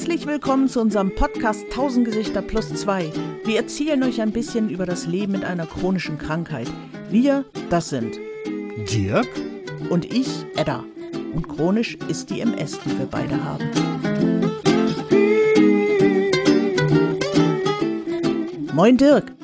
Herzlich 0.00 0.26
willkommen 0.26 0.66
zu 0.66 0.80
unserem 0.80 1.14
Podcast 1.14 1.64
1000 1.64 2.06
Gesichter 2.06 2.40
plus 2.40 2.72
2. 2.72 3.12
Wir 3.44 3.56
erzählen 3.58 4.02
euch 4.02 4.22
ein 4.22 4.32
bisschen 4.32 4.70
über 4.70 4.86
das 4.86 5.04
Leben 5.04 5.32
mit 5.32 5.44
einer 5.44 5.66
chronischen 5.66 6.16
Krankheit. 6.16 6.72
Wir, 7.10 7.44
das 7.68 7.90
sind 7.90 8.18
Dirk 8.90 9.28
und 9.90 10.06
ich, 10.06 10.46
Edda. 10.56 10.86
Und 11.34 11.50
chronisch 11.50 11.98
ist 12.08 12.30
die 12.30 12.40
MS, 12.40 12.80
die 12.80 12.98
wir 12.98 13.04
beide 13.04 13.44
haben. 13.44 13.70
Moin 18.72 18.96
Dirk. 18.96 19.34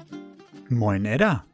Moin 0.71 1.05
Edda. 1.05 1.45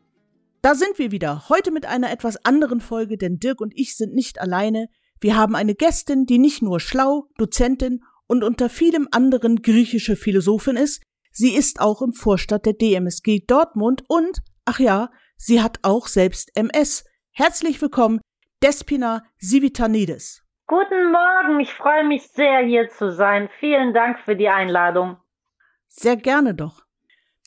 Da 0.62 0.76
sind 0.76 0.96
wir 1.00 1.10
wieder, 1.10 1.48
heute 1.48 1.72
mit 1.72 1.86
einer 1.86 2.12
etwas 2.12 2.36
anderen 2.44 2.80
Folge, 2.80 3.18
denn 3.18 3.40
Dirk 3.40 3.60
und 3.60 3.72
ich 3.74 3.96
sind 3.96 4.14
nicht 4.14 4.40
alleine. 4.40 4.86
Wir 5.20 5.36
haben 5.36 5.56
eine 5.56 5.74
Gästin, 5.74 6.24
die 6.24 6.38
nicht 6.38 6.62
nur 6.62 6.78
schlau, 6.78 7.26
Dozentin 7.36 8.04
und 8.32 8.44
unter 8.44 8.70
vielem 8.70 9.08
anderen 9.10 9.60
griechische 9.60 10.16
Philosophin 10.16 10.78
ist, 10.78 11.02
sie 11.32 11.54
ist 11.54 11.82
auch 11.82 12.00
im 12.00 12.14
Vorstand 12.14 12.64
der 12.64 12.72
DMSG 12.72 13.40
Dortmund 13.46 14.04
und, 14.08 14.38
ach 14.64 14.80
ja, 14.80 15.10
sie 15.36 15.60
hat 15.60 15.80
auch 15.82 16.06
selbst 16.06 16.50
MS. 16.56 17.04
Herzlich 17.32 17.82
willkommen, 17.82 18.22
Despina 18.62 19.22
Sivitanidis. 19.36 20.42
Guten 20.66 21.12
Morgen, 21.12 21.60
ich 21.60 21.74
freue 21.74 22.04
mich 22.04 22.26
sehr, 22.28 22.60
hier 22.64 22.88
zu 22.88 23.12
sein. 23.12 23.50
Vielen 23.60 23.92
Dank 23.92 24.18
für 24.20 24.34
die 24.34 24.48
Einladung. 24.48 25.18
Sehr 25.88 26.16
gerne 26.16 26.54
doch. 26.54 26.86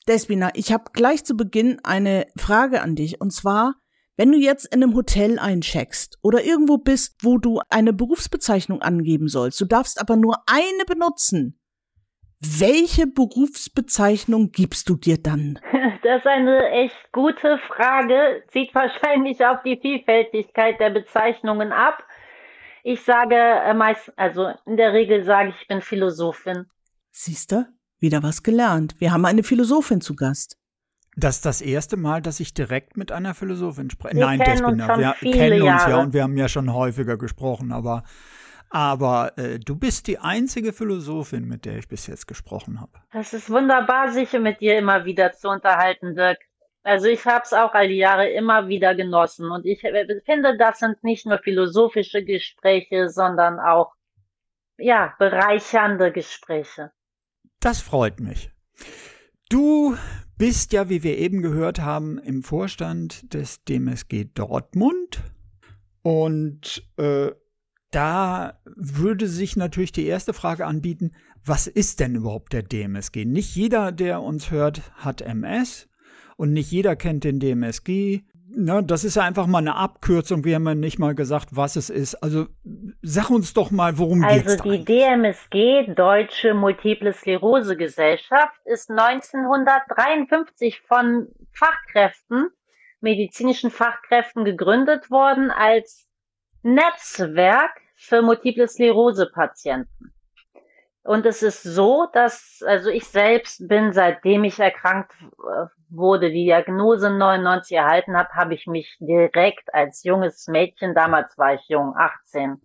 Despina, 0.08 0.52
ich 0.54 0.72
habe 0.72 0.92
gleich 0.94 1.26
zu 1.26 1.36
Beginn 1.36 1.80
eine 1.84 2.28
Frage 2.38 2.84
an 2.84 2.96
dich, 2.96 3.20
und 3.20 3.34
zwar, 3.34 3.74
wenn 4.18 4.32
du 4.32 4.38
jetzt 4.38 4.66
in 4.74 4.82
einem 4.82 4.96
Hotel 4.96 5.40
eincheckst 5.40 6.18
oder 6.22 6.44
irgendwo 6.44 6.78
bist, 6.78 7.18
wo 7.22 7.38
du 7.38 7.62
eine 7.70 7.94
Berufsbezeichnung 7.94 8.82
angeben 8.82 9.28
sollst, 9.28 9.60
du 9.60 9.66
darfst 9.66 10.00
aber 10.00 10.16
nur 10.16 10.38
eine 10.48 10.86
benutzen, 10.86 11.60
welche 12.40 13.08
Berufsbezeichnung 13.08 14.52
gibst 14.52 14.90
du 14.90 14.96
dir 14.96 15.22
dann? 15.22 15.60
Das 16.04 16.20
ist 16.20 16.28
eine 16.28 16.70
echt 16.70 17.12
gute 17.14 17.58
Frage, 17.68 18.44
zieht 18.52 18.76
wahrscheinlich 18.76 19.44
auf 19.44 19.64
die 19.64 19.80
Vielfältigkeit 19.82 20.80
der 20.80 20.92
Bezeichnungen 20.92 21.72
ab. 21.72 22.04
Ich 22.84 23.02
sage 23.02 23.36
äh, 23.36 23.74
meist, 23.74 24.14
also 24.16 24.54
in 24.68 24.78
der 24.78 24.94
Regel 24.94 25.24
sage 25.24 25.50
ich, 25.50 25.56
ich 25.64 25.68
bin 25.68 25.82
Philosophin. 25.82 26.68
Siehst 27.10 27.52
du? 27.52 27.66
Wieder 27.98 28.22
was 28.22 28.44
gelernt. 28.44 28.94
Wir 29.00 29.12
haben 29.12 29.26
eine 29.26 29.42
Philosophin 29.42 30.00
zu 30.00 30.16
Gast. 30.16 30.60
Das 31.16 31.38
ist 31.38 31.46
das 31.46 31.62
erste 31.62 31.96
Mal, 31.96 32.22
dass 32.22 32.40
ich 32.40 32.54
direkt 32.54 32.98
mit 32.98 33.12
einer 33.12 33.34
Philosophin 33.34 33.90
spreche. 33.90 34.18
Nein, 34.18 34.40
kennen 34.40 34.78
Despina, 34.78 34.98
wir 35.22 35.32
kennen 35.32 35.62
uns 35.62 35.84
ja 35.84 35.90
Jahre. 35.90 36.02
und 36.02 36.14
wir 36.14 36.24
haben 36.24 36.38
ja 36.38 36.50
schon 36.50 36.74
häufiger 36.74 37.18
gesprochen, 37.18 37.72
aber, 37.72 38.04
aber 38.70 39.38
äh, 39.38 39.60
du 39.60 39.78
bist 39.78 40.08
die 40.08 40.20
einzige 40.20 40.74
Philosophin, 40.74 41.48
mit 41.48 41.66
der 41.66 41.78
ich 41.78 41.88
bis 41.88 42.08
jetzt 42.08 42.28
gesprochen 42.28 42.82
habe. 42.82 42.92
Das 43.14 43.34
ist 43.34 43.50
wunderbar, 43.50 44.12
sich 44.12 44.34
mit 44.34 44.60
dir 44.60 44.78
immer 44.78 45.06
wieder 45.06 45.32
zu 45.32 45.48
unterhalten, 45.50 46.16
Dirk. 46.16 46.40
Also 46.84 47.08
ich 47.08 47.26
habe 47.26 47.44
es 47.44 47.54
auch 47.54 47.74
all 47.74 47.88
die 47.88 47.96
Jahre 47.96 48.30
immer 48.30 48.68
wieder 48.68 48.94
genossen 48.94 49.50
und 49.50 49.66
ich 49.66 49.84
äh, 49.84 50.06
finde, 50.26 50.58
das 50.58 50.80
sind 50.80 51.02
nicht 51.04 51.26
nur 51.26 51.40
philosophische 51.40 52.24
Gespräche, 52.24 53.10
sondern 53.10 53.60
auch 53.60 53.94
ja 54.78 55.14
bereichernde 55.18 56.12
Gespräche. 56.12 56.92
Das 57.62 57.82
freut 57.82 58.20
mich. 58.20 58.52
Du 59.56 59.96
bist 60.38 60.74
ja, 60.74 60.90
wie 60.90 61.02
wir 61.02 61.18
eben 61.18 61.42
gehört 61.42 61.80
haben, 61.80 62.18
im 62.18 62.44
Vorstand 62.44 63.34
des 63.34 63.64
DMSG 63.64 64.26
Dortmund. 64.34 65.24
Und 66.02 66.84
äh, 66.98 67.32
da 67.90 68.60
würde 68.66 69.30
sich 69.30 69.56
natürlich 69.56 69.94
die 69.94 70.08
erste 70.08 70.34
Frage 70.34 70.66
anbieten, 70.66 71.14
was 71.46 71.68
ist 71.68 72.02
denn 72.02 72.16
überhaupt 72.16 72.52
der 72.52 72.64
DMSG? 72.64 73.24
Nicht 73.24 73.56
jeder, 73.56 73.94
der 73.94 74.22
uns 74.22 74.52
hört, 74.52 74.92
hat 74.96 75.22
MS 75.22 75.88
und 76.36 76.52
nicht 76.52 76.70
jeder 76.70 76.98
kennt 76.98 77.24
den 77.24 77.40
DMSG. 77.40 78.24
Na, 78.58 78.82
das 78.82 79.04
ist 79.04 79.16
ja 79.16 79.24
einfach 79.24 79.48
mal 79.48 79.58
eine 79.58 79.76
Abkürzung. 79.76 80.46
Wir 80.46 80.56
haben 80.56 80.66
ja 80.66 80.76
nicht 80.76 80.98
mal 80.98 81.14
gesagt, 81.14 81.50
was 81.52 81.76
es 81.76 81.90
ist. 81.90 82.16
Also 82.16 82.48
sag 83.02 83.30
uns 83.30 83.54
doch 83.54 83.70
mal, 83.70 83.98
worum 83.98 84.22
geht's 84.22 84.48
Also 84.48 84.58
da 84.58 84.64
die 84.64 84.70
eigentlich? 84.70 84.86
DMSG, 84.86 85.94
Deutsche 85.94 86.54
Multiple 86.54 87.12
Sklerose 87.12 87.76
Gesellschaft, 87.76 88.56
ist 88.64 88.90
1953 88.90 90.82
von 90.82 91.28
Fachkräften, 91.52 92.50
medizinischen 93.02 93.72
Fachkräften 93.72 94.46
gegründet 94.46 95.12
worden 95.12 95.52
als 95.52 96.08
Netzwerk 96.64 97.82
für 97.96 98.22
Multiple 98.22 98.70
Sklerose 98.70 99.30
Patienten. 99.34 100.15
Und 101.06 101.28
es 101.28 101.44
ist 101.44 101.62
so, 101.62 102.08
dass, 102.14 102.64
also 102.66 102.90
ich 102.90 103.06
selbst 103.06 103.68
bin, 103.68 103.94
seitdem 103.94 104.44
ich 104.44 104.60
erkrankt 104.60 105.12
äh, 105.22 105.68
wurde, 105.90 106.32
die 106.32 106.46
Diagnose 106.46 107.12
99 107.12 107.78
erhalten 107.78 108.18
habe, 108.18 108.30
habe 108.34 108.56
ich 108.56 108.66
mich 108.66 108.98
direkt 109.00 109.72
als 109.72 110.04
junges 110.04 110.48
Mädchen, 110.48 110.96
damals 110.96 111.38
war 111.38 111.54
ich 111.54 111.62
jung, 111.68 111.94
18, 111.96 112.60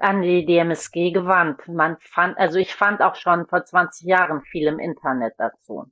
an 0.00 0.22
die 0.22 0.44
DMSG 0.44 1.12
gewandt. 1.12 1.68
Man 1.68 1.96
fand, 2.00 2.36
also 2.38 2.58
ich 2.58 2.74
fand 2.74 3.00
auch 3.00 3.14
schon 3.14 3.46
vor 3.46 3.64
20 3.64 4.04
Jahren 4.04 4.42
viel 4.42 4.66
im 4.66 4.80
Internet 4.80 5.34
dazu. 5.38 5.86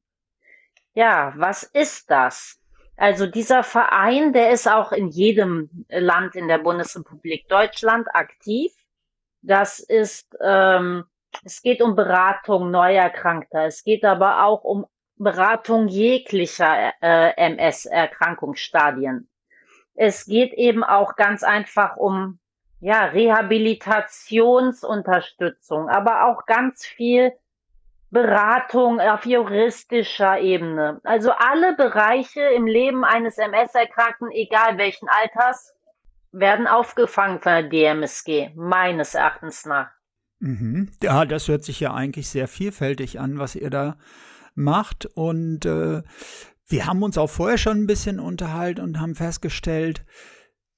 Ja, 0.94 1.32
was 1.36 1.62
ist 1.62 2.10
das? 2.10 2.60
Also 2.96 3.28
dieser 3.28 3.62
Verein, 3.62 4.32
der 4.32 4.50
ist 4.50 4.66
auch 4.66 4.90
in 4.90 5.10
jedem 5.10 5.86
Land 5.88 6.34
in 6.34 6.48
der 6.48 6.58
Bundesrepublik 6.58 7.46
Deutschland 7.48 8.08
aktiv. 8.14 8.72
Das 9.42 9.78
ist, 9.78 10.36
ähm, 10.40 11.04
es 11.44 11.62
geht 11.62 11.82
um 11.82 11.96
Beratung 11.96 12.70
Neuerkrankter. 12.70 13.66
Es 13.66 13.82
geht 13.84 14.04
aber 14.04 14.44
auch 14.44 14.62
um 14.64 14.86
Beratung 15.16 15.88
jeglicher 15.88 16.92
äh, 17.00 17.32
MS-Erkrankungsstadien. 17.36 19.28
Es 19.94 20.26
geht 20.26 20.52
eben 20.54 20.82
auch 20.84 21.16
ganz 21.16 21.42
einfach 21.42 21.96
um 21.96 22.38
ja, 22.80 23.04
Rehabilitationsunterstützung, 23.04 25.88
aber 25.88 26.26
auch 26.26 26.44
ganz 26.46 26.84
viel 26.84 27.32
Beratung 28.10 29.00
auf 29.00 29.24
juristischer 29.24 30.40
Ebene. 30.40 31.00
Also 31.04 31.30
alle 31.32 31.74
Bereiche 31.74 32.42
im 32.42 32.66
Leben 32.66 33.04
eines 33.04 33.38
MS-Erkrankten, 33.38 34.32
egal 34.32 34.78
welchen 34.78 35.08
Alters, 35.08 35.72
werden 36.32 36.66
aufgefangen 36.66 37.40
von 37.40 37.52
der 37.52 37.62
DMSG, 37.62 38.50
meines 38.54 39.14
Erachtens 39.14 39.64
nach. 39.64 39.92
Mhm. 40.42 40.88
Ja, 41.00 41.24
das 41.24 41.46
hört 41.46 41.62
sich 41.64 41.78
ja 41.78 41.94
eigentlich 41.94 42.28
sehr 42.28 42.48
vielfältig 42.48 43.20
an, 43.20 43.38
was 43.38 43.54
ihr 43.54 43.70
da 43.70 43.96
macht. 44.56 45.06
Und 45.06 45.64
äh, 45.64 46.02
wir 46.66 46.86
haben 46.86 47.04
uns 47.04 47.16
auch 47.16 47.30
vorher 47.30 47.58
schon 47.58 47.78
ein 47.78 47.86
bisschen 47.86 48.18
unterhalten 48.18 48.80
und 48.80 48.98
haben 48.98 49.14
festgestellt, 49.14 50.04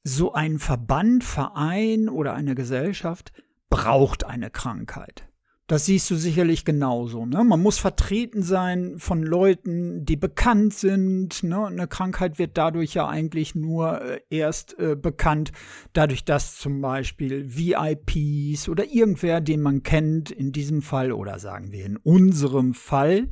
so 0.02 0.34
ein 0.34 0.58
Verband, 0.58 1.24
Verein 1.24 2.10
oder 2.10 2.34
eine 2.34 2.54
Gesellschaft 2.54 3.32
braucht 3.70 4.24
eine 4.24 4.50
Krankheit. 4.50 5.26
Das 5.66 5.86
siehst 5.86 6.10
du 6.10 6.16
sicherlich 6.16 6.66
genauso. 6.66 7.24
Ne? 7.24 7.42
Man 7.42 7.62
muss 7.62 7.78
vertreten 7.78 8.42
sein 8.42 8.98
von 8.98 9.22
Leuten, 9.22 10.04
die 10.04 10.16
bekannt 10.16 10.74
sind. 10.74 11.42
Ne? 11.42 11.66
Eine 11.66 11.88
Krankheit 11.88 12.38
wird 12.38 12.58
dadurch 12.58 12.92
ja 12.92 13.08
eigentlich 13.08 13.54
nur 13.54 14.02
äh, 14.02 14.20
erst 14.28 14.78
äh, 14.78 14.94
bekannt, 14.94 15.52
dadurch, 15.94 16.26
dass 16.26 16.56
zum 16.56 16.82
Beispiel 16.82 17.56
VIPs 17.56 18.68
oder 18.68 18.84
irgendwer, 18.84 19.40
den 19.40 19.62
man 19.62 19.82
kennt, 19.82 20.30
in 20.30 20.52
diesem 20.52 20.82
Fall 20.82 21.12
oder 21.12 21.38
sagen 21.38 21.72
wir 21.72 21.86
in 21.86 21.96
unserem 21.96 22.74
Fall, 22.74 23.30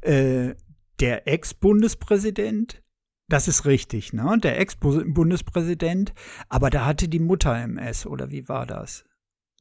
äh, 0.00 0.54
der 1.00 1.28
Ex-Bundespräsident, 1.28 2.82
das 3.28 3.46
ist 3.46 3.66
richtig, 3.66 4.14
ne? 4.14 4.38
Der 4.42 4.58
Ex-Bundespräsident, 4.58 6.14
aber 6.48 6.70
da 6.70 6.86
hatte 6.86 7.08
die 7.08 7.20
Mutter 7.20 7.54
MS, 7.54 8.06
oder 8.06 8.30
wie 8.30 8.48
war 8.48 8.64
das? 8.64 9.04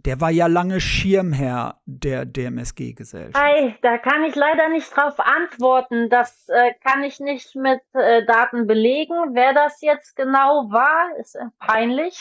Der 0.05 0.21
war 0.21 0.29
ja 0.29 0.47
lange 0.47 0.79
Schirmherr 0.79 1.81
der 1.85 2.25
DMSG-Gesellschaft. 2.25 3.35
Ei, 3.35 3.75
da 3.81 3.97
kann 3.97 4.23
ich 4.23 4.35
leider 4.35 4.69
nicht 4.69 4.95
drauf 4.95 5.19
antworten. 5.19 6.09
Das 6.09 6.47
äh, 6.49 6.73
kann 6.83 7.03
ich 7.03 7.19
nicht 7.19 7.55
mit 7.55 7.81
äh, 7.93 8.25
Daten 8.25 8.67
belegen. 8.67 9.15
Wer 9.33 9.53
das 9.53 9.81
jetzt 9.81 10.15
genau 10.15 10.69
war, 10.69 11.17
ist 11.19 11.35
äh, 11.35 11.45
peinlich. 11.59 12.19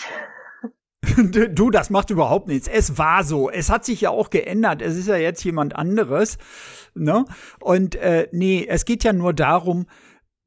Du, 1.16 1.70
das 1.70 1.88
macht 1.88 2.10
überhaupt 2.10 2.48
nichts. 2.48 2.68
Es 2.68 2.98
war 2.98 3.24
so. 3.24 3.48
Es 3.50 3.70
hat 3.70 3.84
sich 3.84 4.02
ja 4.02 4.10
auch 4.10 4.28
geändert. 4.28 4.82
Es 4.82 4.96
ist 4.96 5.08
ja 5.08 5.16
jetzt 5.16 5.44
jemand 5.44 5.74
anderes. 5.76 6.36
Ne? 6.94 7.24
Und 7.60 7.94
äh, 7.96 8.28
nee, 8.32 8.66
es 8.68 8.84
geht 8.84 9.04
ja 9.04 9.12
nur 9.12 9.32
darum, 9.32 9.86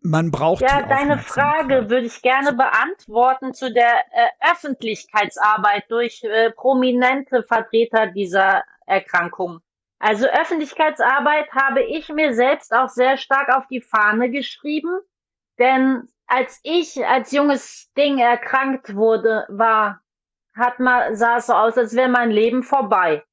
man 0.02 0.32
braucht 0.32 0.62
Ja, 0.62 0.82
deine. 0.84 1.18
Frage 1.18 1.90
würde 1.90 2.06
ich 2.06 2.22
gerne 2.22 2.54
beantworten 2.54 3.54
zu 3.54 3.72
der 3.72 4.06
äh, 4.12 4.52
Öffentlichkeitsarbeit 4.52 5.86
durch 5.90 6.24
äh, 6.24 6.52
prominente 6.52 7.44
Vertreter 7.44 8.08
dieser 8.08 8.64
Erkrankung. 8.86 9.60
Also 10.00 10.28
Öffentlichkeitsarbeit 10.28 11.52
habe 11.52 11.84
ich 11.84 12.08
mir 12.10 12.34
selbst 12.34 12.74
auch 12.74 12.88
sehr 12.88 13.18
stark 13.18 13.50
auf 13.50 13.68
die 13.68 13.82
Fahne 13.82 14.30
geschrieben, 14.32 15.00
denn 15.58 16.08
als 16.26 16.60
ich 16.64 17.06
als 17.06 17.32
junges 17.32 17.92
Ding 17.98 18.20
erkrankt 18.20 18.96
wurde, 18.96 19.46
war, 19.50 20.02
hat 20.56 20.80
mal, 20.80 21.16
sah 21.16 21.38
es 21.38 21.48
so 21.48 21.54
aus, 21.54 21.78
als 21.78 21.96
wäre 21.96 22.08
mein 22.08 22.32
Leben 22.32 22.64
vorbei. 22.64 23.24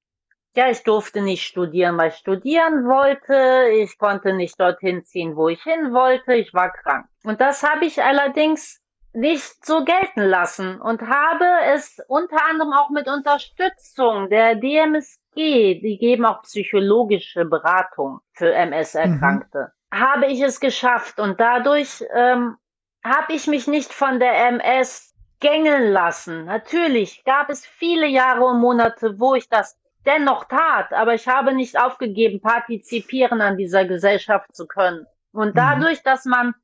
Ja, 0.57 0.71
ich 0.71 0.83
durfte 0.83 1.21
nicht 1.21 1.45
studieren, 1.45 1.99
weil 1.99 2.09
ich 2.09 2.17
studieren 2.17 2.87
wollte. 2.87 3.69
Ich 3.73 3.99
konnte 3.99 4.33
nicht 4.33 4.59
dorthin 4.59 5.05
ziehen, 5.05 5.37
wo 5.37 5.49
ich 5.49 5.63
hin 5.63 5.93
wollte. 5.93 6.35
Ich 6.35 6.55
war 6.55 6.73
krank. 6.73 7.07
Und 7.25 7.41
das 7.41 7.63
habe 7.63 7.85
ich 7.85 8.03
allerdings 8.03 8.81
nicht 9.13 9.65
so 9.65 9.85
gelten 9.85 10.23
lassen 10.23 10.81
und 10.81 11.03
habe 11.03 11.47
es 11.75 11.99
unter 12.09 12.37
anderem 12.51 12.73
auch 12.73 12.91
mit 12.91 13.09
Unterstützung 13.09 14.29
der 14.29 14.57
DMSG, 14.57 15.81
die 15.81 15.99
geben 15.99 16.27
auch 16.27 16.43
psychologische 16.43 17.47
Beratung 17.47 18.21
für 18.33 18.53
MS-Erkrankte, 18.53 19.73
mhm. 19.91 19.99
habe 19.99 20.27
ich 20.27 20.43
es 20.43 20.61
geschafft 20.61 21.19
und 21.19 21.41
dadurch 21.41 22.05
ähm, 22.15 22.57
habe 23.03 23.33
ich 23.33 23.47
mich 23.47 23.67
nicht 23.67 23.93
von 23.93 24.21
der 24.21 24.49
MS 24.49 25.15
gängeln 25.41 25.93
lassen. 25.93 26.45
Natürlich 26.45 27.25
gab 27.25 27.49
es 27.49 27.65
viele 27.65 28.07
Jahre 28.07 28.45
und 28.45 28.61
Monate, 28.61 29.19
wo 29.19 29.35
ich 29.35 29.49
das 29.49 29.79
dennoch 30.07 30.45
tat, 30.45 30.93
aber 30.93 31.15
ich 31.15 31.29
habe 31.29 31.55
nicht 31.55 31.79
aufgegeben, 31.79 32.41
partizipieren 32.41 33.41
an 33.41 33.57
dieser 33.57 33.85
Gesellschaft 33.85 34.55
zu 34.55 34.67
können. 34.67 35.07
Und 35.33 35.55
mhm. 35.55 35.59
dadurch, 35.59 36.03
dass 36.03 36.25
man 36.25 36.55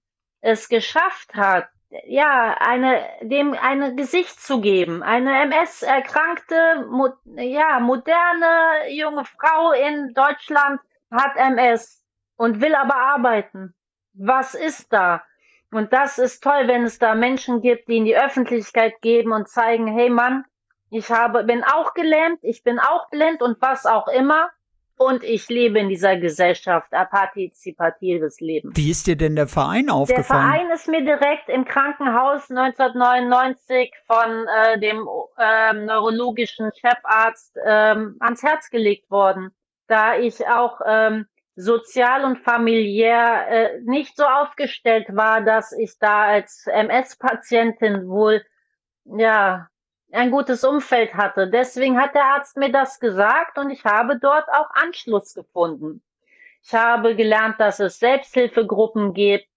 es 0.41 0.69
geschafft 0.69 1.35
hat, 1.35 1.69
ja, 2.07 2.57
eine, 2.59 3.05
dem 3.21 3.53
eine 3.53 3.95
Gesicht 3.95 4.41
zu 4.41 4.61
geben, 4.61 5.03
eine 5.03 5.43
MS-erkrankte, 5.43 6.87
mo 6.89 7.11
ja, 7.37 7.81
moderne 7.81 8.91
junge 8.91 9.25
Frau 9.25 9.73
in 9.73 10.15
Deutschland 10.15 10.81
hat 11.11 11.37
MS 11.37 12.03
und 12.37 12.63
will 12.63 12.75
aber 12.75 12.97
arbeiten. 12.97 13.75
Was 14.15 14.55
ist 14.55 14.93
da? 14.93 15.23
Und 15.71 15.93
das 15.93 16.19
ist 16.19 16.43
toll, 16.43 16.67
wenn 16.67 16.85
es 16.85 16.99
da 16.99 17.15
Menschen 17.15 17.61
gibt, 17.61 17.89
die 17.89 17.99
in 17.99 18.05
die 18.05 18.17
Öffentlichkeit 18.17 19.01
geben 19.01 19.33
und 19.33 19.49
zeigen, 19.49 19.87
hey 19.87 20.11
Mann, 20.11 20.45
ich 20.93 21.11
habe, 21.11 21.45
bin 21.45 21.65
auch 21.65 21.95
gelähmt, 21.95 22.41
ich 22.43 22.63
bin 22.63 22.79
auch 22.79 23.09
blind 23.09 23.41
und 23.41 23.61
was 23.61 23.87
auch 23.87 24.09
immer. 24.09 24.51
Und 24.99 25.25
ich 25.25 25.49
lebe 25.49 25.79
in 25.81 25.89
dieser 25.89 26.17
Gesellschaft, 26.17 26.93
ein 26.93 27.09
partizipatives 27.09 28.41
Leben. 28.41 28.71
Wie 28.77 28.91
ist 28.91 29.07
dir 29.07 29.17
denn 29.17 29.35
der 29.35 29.49
Verein 29.49 29.89
aufgefallen? 29.89 30.27
Der 30.29 30.61
Verein 30.61 30.71
ist 30.71 30.87
mir 30.87 31.03
direkt 31.03 31.49
im 31.49 31.65
Krankenhaus 31.65 32.49
1999 32.51 33.91
von 34.07 34.47
äh, 34.47 34.79
dem 34.79 35.09
äh, 35.39 35.73
neurologischen 35.73 36.71
Chefarzt 36.75 37.57
ähm, 37.65 38.17
ans 38.21 38.43
Herz 38.43 38.69
gelegt 38.69 39.11
worden, 39.11 39.51
da 39.89 40.19
ich 40.19 40.47
auch 40.47 40.81
ähm, 40.87 41.27
sozial 41.57 42.25
und 42.25 42.39
familiär 42.39 43.49
äh, 43.49 43.81
nicht 43.85 44.15
so 44.15 44.25
aufgestellt 44.25 45.07
war, 45.09 45.41
dass 45.41 45.73
ich 45.73 45.99
da 45.99 46.27
als 46.27 46.67
MS-Patientin 46.67 48.09
wohl 48.09 48.45
ja 49.05 49.69
ein 50.13 50.31
gutes 50.31 50.65
Umfeld 50.65 51.15
hatte. 51.15 51.49
Deswegen 51.49 52.01
hat 52.01 52.15
der 52.15 52.25
Arzt 52.25 52.57
mir 52.57 52.71
das 52.71 53.01
gesagt 53.01 53.59
und 53.59 53.71
ich 53.71 53.85
habe 53.85 54.19
dort 54.19 54.49
auch 54.49 54.71
Anschluss 54.75 55.35
gefunden. 55.35 56.03
Ich 56.63 56.73
habe 56.75 57.17
gelernt, 57.17 57.57
dass 57.59 57.81
es 57.81 57.99
Selbsthilfegruppen 57.99 59.15
gibt, 59.15 59.49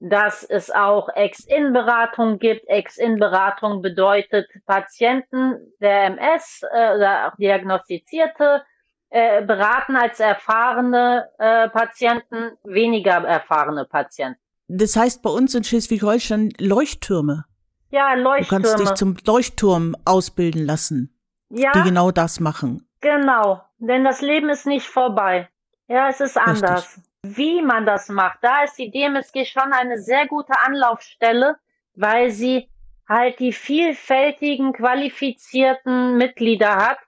dass 0.00 0.42
es 0.42 0.70
auch 0.70 1.08
Ex-In-Beratung 1.14 2.38
gibt. 2.38 2.66
Ex-In-Beratung 2.68 3.82
bedeutet 3.82 4.48
Patienten 4.66 5.72
der 5.80 6.06
MS 6.06 6.62
äh, 6.72 6.96
oder 6.96 7.28
auch 7.28 7.36
Diagnostizierte 7.36 8.64
äh, 9.10 9.44
beraten 9.44 9.96
als 9.96 10.18
erfahrene 10.18 11.28
äh, 11.38 11.68
Patienten 11.68 12.56
weniger 12.64 13.22
erfahrene 13.24 13.84
Patienten. 13.84 14.40
Das 14.68 14.96
heißt 14.96 15.22
bei 15.22 15.30
uns 15.30 15.54
in 15.54 15.64
Schleswig-Holstein 15.64 16.52
Leuchttürme. 16.58 17.44
Ja, 17.90 18.14
Leuchttürme. 18.14 18.62
Du 18.62 18.68
kannst 18.68 18.78
dich 18.78 18.94
zum 18.94 19.16
Leuchtturm 19.24 19.96
ausbilden 20.04 20.64
lassen. 20.64 21.16
Ja. 21.48 21.72
Die 21.72 21.82
genau 21.82 22.10
das 22.10 22.40
machen. 22.40 22.88
Genau. 23.00 23.62
Denn 23.78 24.04
das 24.04 24.20
Leben 24.20 24.48
ist 24.48 24.66
nicht 24.66 24.86
vorbei. 24.86 25.48
Ja, 25.88 26.08
es 26.08 26.20
ist 26.20 26.38
anders. 26.38 26.96
Richtig. 26.96 27.04
Wie 27.22 27.62
man 27.62 27.84
das 27.84 28.08
macht, 28.08 28.38
da 28.42 28.62
ist 28.62 28.78
die 28.78 28.90
DMSG 28.90 29.44
schon 29.44 29.72
eine 29.72 29.98
sehr 29.98 30.26
gute 30.26 30.58
Anlaufstelle, 30.64 31.56
weil 31.94 32.30
sie 32.30 32.70
halt 33.08 33.40
die 33.40 33.52
vielfältigen, 33.52 34.72
qualifizierten 34.72 36.16
Mitglieder 36.16 36.76
hat, 36.76 36.98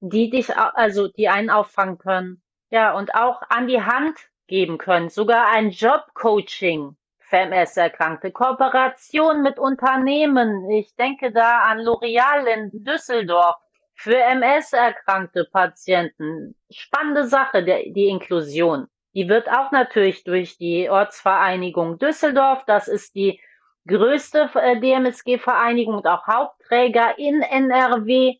die 0.00 0.30
dich, 0.30 0.56
also, 0.56 1.08
die 1.08 1.28
einen 1.28 1.50
auffangen 1.50 1.98
können. 1.98 2.42
Ja, 2.70 2.94
und 2.94 3.14
auch 3.14 3.42
an 3.48 3.66
die 3.66 3.82
Hand 3.82 4.16
geben 4.46 4.78
können. 4.78 5.10
Sogar 5.10 5.48
ein 5.48 5.70
Jobcoaching 5.70 6.96
für 7.28 7.36
MS-Erkrankte, 7.36 8.32
Kooperation 8.32 9.42
mit 9.42 9.58
Unternehmen. 9.58 10.70
Ich 10.70 10.94
denke 10.96 11.30
da 11.30 11.60
an 11.60 11.78
L'Oreal 11.80 12.46
in 12.46 12.84
Düsseldorf 12.84 13.56
für 13.94 14.16
MS-erkrankte 14.16 15.44
Patienten. 15.44 16.54
Spannende 16.70 17.26
Sache, 17.26 17.62
der, 17.64 17.82
die 17.90 18.08
Inklusion. 18.08 18.88
Die 19.14 19.28
wird 19.28 19.50
auch 19.50 19.72
natürlich 19.72 20.24
durch 20.24 20.56
die 20.56 20.88
Ortsvereinigung 20.88 21.98
Düsseldorf, 21.98 22.64
das 22.66 22.88
ist 22.88 23.14
die 23.14 23.40
größte 23.86 24.50
äh, 24.54 24.80
DMSG-Vereinigung 24.80 25.96
und 25.96 26.06
auch 26.06 26.26
Hauptträger 26.26 27.18
in 27.18 27.42
NRW. 27.42 28.36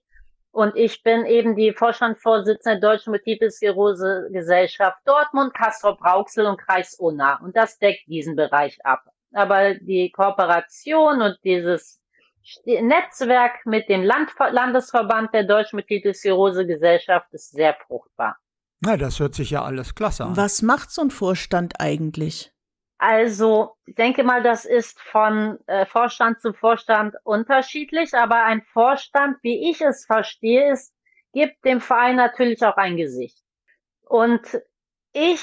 Und 0.59 0.75
ich 0.75 1.05
bin 1.05 1.25
eben 1.25 1.55
die 1.55 1.73
Vorstandsvorsitzende 1.73 2.81
der 2.81 2.91
Deutschen 2.91 3.13
Multiple 3.13 3.49
Sklerose 3.49 4.29
Gesellschaft 4.33 4.99
Dortmund, 5.05 5.55
Castrop 5.55 6.05
Rauxel 6.05 6.47
und 6.47 6.59
Kreis 6.59 6.95
Unna. 6.95 7.39
Und 7.45 7.57
das 7.57 7.79
deckt 7.79 8.09
diesen 8.09 8.35
Bereich 8.35 8.77
ab. 8.85 9.05
Aber 9.33 9.75
die 9.75 10.11
Kooperation 10.11 11.23
und 11.23 11.39
dieses 11.45 12.01
Netzwerk 12.65 13.67
mit 13.67 13.89
dem 13.89 14.03
Land 14.03 14.31
Landesverband 14.51 15.33
der 15.33 15.45
Deutschen 15.45 15.77
Multiple 15.77 16.13
Sklerose 16.13 16.67
Gesellschaft 16.67 17.29
ist 17.31 17.53
sehr 17.53 17.77
fruchtbar. 17.87 18.37
Na, 18.81 18.97
das 18.97 19.21
hört 19.21 19.37
sich 19.37 19.51
ja 19.51 19.63
alles 19.63 19.95
klasse 19.95 20.25
an. 20.25 20.37
Was 20.37 20.63
macht 20.63 20.91
so 20.91 21.03
ein 21.03 21.13
Vorstand 21.13 21.75
eigentlich? 21.79 22.53
Also, 22.99 23.77
ich 23.87 23.95
denke 23.95 24.25
mal, 24.25 24.43
das 24.43 24.65
ist 24.65 25.01
von 25.01 25.59
äh, 25.67 25.87
Vorstand 25.87 26.41
zu 26.41 26.53
Vorstand 26.53 27.15
unterschiedlich, 27.23 28.15
aber 28.15 28.43
ein 28.43 28.63
Vorstand, 28.63 29.39
wie 29.43 29.71
ich 29.71 29.81
es 29.81 30.05
verstehe, 30.05 30.73
ist, 30.73 30.93
gibt 31.33 31.65
dem 31.65 31.81
Verein 31.81 32.17
natürlich 32.17 32.65
auch 32.65 32.77
ein 32.77 32.97
Gesicht. 32.97 33.39
Und 34.03 34.61
ich 35.13 35.41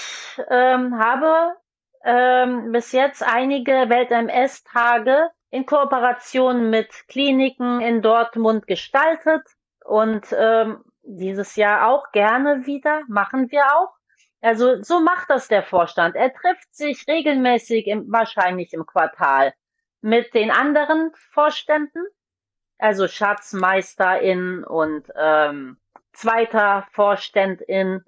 ähm, 0.50 1.00
habe 1.00 1.56
ähm, 2.04 2.72
bis 2.74 2.92
jetzt 2.92 3.24
einige 3.24 3.90
Welt-MS-Tage 3.90 5.30
in 5.50 5.66
Kooperation 5.66 6.70
mit 6.70 6.90
Kliniken 7.08 7.80
in 7.80 8.02
Dortmund 8.02 8.68
gestaltet 8.68 9.44
und 9.86 10.28
ähm, 10.38 10.84
dieses 11.04 11.56
Jahr 11.56 11.88
auch 11.88 12.12
gerne 12.12 12.66
wieder, 12.66 13.02
machen 13.08 13.50
wir 13.52 13.66
auch. 13.76 13.95
Also 14.46 14.82
so 14.84 15.00
macht 15.00 15.32
das 15.32 15.48
der 15.48 15.64
Vorstand. 15.64 16.16
Er 16.16 16.32
trifft 16.32 16.76
sich 16.76 17.08
regelmäßig, 17.08 17.88
im, 17.88 18.12
wahrscheinlich 18.12 18.74
im 18.74 18.86
Quartal, 18.86 19.56
mit 20.02 20.36
den 20.36 20.52
anderen 20.52 21.12
Vorständen, 21.32 22.06
also 22.78 23.08
Schatzmeisterin 23.08 24.64
und 24.64 25.12
ähm, 25.18 25.78
zweiter 26.14 26.86
Vorständin, 26.92 28.04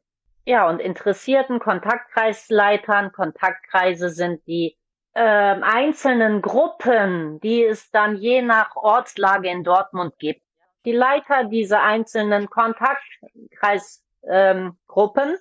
ja, 0.46 0.70
und 0.70 0.80
interessierten 0.80 1.58
Kontaktkreisleitern. 1.58 3.14
Kontaktkreise 3.14 4.12
sind 4.12 4.46
die 4.46 4.78
äh, 5.14 5.22
einzelnen 5.22 6.44
Gruppen, 6.44 7.40
die 7.40 7.64
es 7.64 7.90
dann 7.90 8.16
je 8.16 8.44
nach 8.44 8.76
Ortslage 8.76 9.50
in 9.50 9.64
Dortmund 9.64 10.20
gibt. 10.20 10.44
Die 10.86 10.92
Leiter 10.92 11.46
dieser 11.46 11.82
einzelnen 11.82 12.48
Kontaktkreisgruppen 12.48 15.30
ähm, 15.30 15.38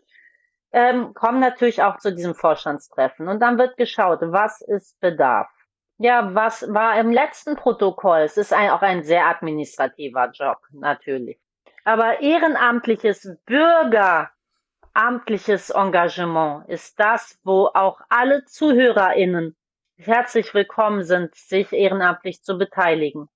ähm, 0.76 1.14
kommen 1.14 1.40
natürlich 1.40 1.83
auch 1.83 1.97
zu 1.97 2.14
diesem 2.14 2.35
Vorstandstreffen. 2.35 3.28
Und 3.28 3.40
dann 3.40 3.56
wird 3.56 3.78
geschaut, 3.78 4.18
was 4.21 4.61
ist 4.61 5.00
Bedarf. 5.00 5.49
Ja, 5.97 6.35
was 6.35 6.66
war 6.68 7.00
im 7.00 7.11
letzten 7.11 7.56
Protokoll? 7.56 8.18
Es 8.18 8.37
ist 8.37 8.52
ein, 8.52 8.68
auch 8.68 8.83
ein 8.83 9.02
sehr 9.02 9.25
administrativer 9.25 10.30
Job, 10.33 10.59
natürlich. 10.73 11.38
Aber 11.85 12.21
ehrenamtliches 12.21 13.26
bürgeramtliches 13.47 15.71
Engagement 15.71 16.68
ist 16.68 17.00
das, 17.00 17.40
wo 17.42 17.71
auch 17.73 18.02
alle 18.11 18.45
ZuhörerInnen 18.45 19.56
herzlich 19.97 20.52
willkommen 20.52 21.04
sind, 21.04 21.35
sich 21.35 21.73
ehrenamtlich 21.73 22.42
zu 22.42 22.59
beteiligen. 22.59 23.30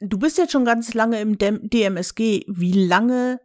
Du 0.00 0.18
bist 0.18 0.36
jetzt 0.36 0.52
schon 0.52 0.66
ganz 0.66 0.92
lange 0.92 1.18
im 1.22 1.38
DMSG. 1.38 2.44
Wie 2.46 2.86
lange 2.86 3.40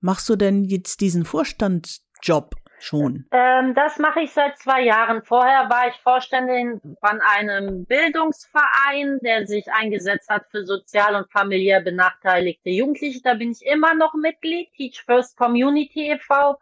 machst 0.00 0.28
du 0.28 0.36
denn 0.36 0.64
jetzt 0.64 1.00
diesen 1.00 1.24
Vorstand 1.24 2.00
Job 2.22 2.54
schon? 2.80 3.26
Ähm, 3.32 3.74
das 3.74 3.98
mache 3.98 4.20
ich 4.20 4.32
seit 4.32 4.58
zwei 4.58 4.82
Jahren. 4.82 5.22
Vorher 5.22 5.68
war 5.68 5.88
ich 5.88 5.96
Vorständin 5.96 6.80
von 7.00 7.20
einem 7.20 7.84
Bildungsverein, 7.84 9.18
der 9.22 9.46
sich 9.46 9.70
eingesetzt 9.72 10.28
hat 10.28 10.46
für 10.50 10.64
sozial 10.64 11.14
und 11.14 11.30
familiär 11.30 11.80
benachteiligte 11.80 12.70
Jugendliche. 12.70 13.20
Da 13.22 13.34
bin 13.34 13.52
ich 13.52 13.64
immer 13.64 13.94
noch 13.94 14.14
Mitglied, 14.14 14.72
Teach 14.74 15.02
First 15.04 15.36
Community 15.36 16.12
e.V. 16.12 16.58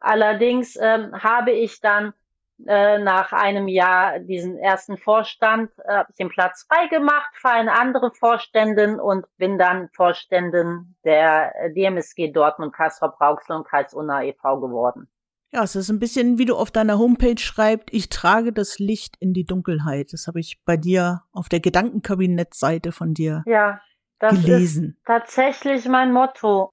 Allerdings 0.00 0.76
ähm, 0.80 1.12
habe 1.22 1.52
ich 1.52 1.80
dann 1.80 2.12
äh, 2.66 2.98
nach 2.98 3.32
einem 3.32 3.68
Jahr 3.68 4.18
diesen 4.18 4.58
ersten 4.58 4.96
Vorstand 4.96 5.70
äh, 5.84 5.92
habe 5.92 6.08
ich 6.10 6.16
den 6.16 6.30
Platz 6.30 6.66
freigemacht 6.68 7.34
für 7.34 7.50
eine 7.50 7.72
andere 7.78 8.12
Vorständin 8.12 8.98
und 8.98 9.26
bin 9.36 9.58
dann 9.58 9.90
Vorständin 9.92 10.96
der 11.04 11.52
DMSG 11.74 12.32
Dortmund, 12.32 12.72
Kastrop 12.72 13.20
Rauxel 13.20 13.56
und 13.56 13.68
Kreis 13.68 13.92
Unna 13.92 14.24
e.V. 14.24 14.60
geworden. 14.60 15.08
Ja, 15.52 15.62
es 15.62 15.76
ist 15.76 15.90
ein 15.90 15.98
bisschen, 15.98 16.38
wie 16.38 16.44
du 16.44 16.56
auf 16.56 16.70
deiner 16.70 16.98
Homepage 16.98 17.38
schreibst, 17.38 17.88
ich 17.92 18.08
trage 18.08 18.52
das 18.52 18.78
Licht 18.78 19.16
in 19.20 19.32
die 19.32 19.44
Dunkelheit. 19.44 20.12
Das 20.12 20.26
habe 20.26 20.40
ich 20.40 20.60
bei 20.64 20.76
dir 20.76 21.22
auf 21.32 21.48
der 21.48 21.60
Gedankenkabinettseite 21.60 22.90
von 22.90 23.14
dir 23.14 23.44
ja, 23.46 23.80
das 24.18 24.34
gelesen. 24.34 24.96
Ist 24.98 25.06
tatsächlich 25.06 25.86
mein 25.86 26.12
Motto. 26.12 26.72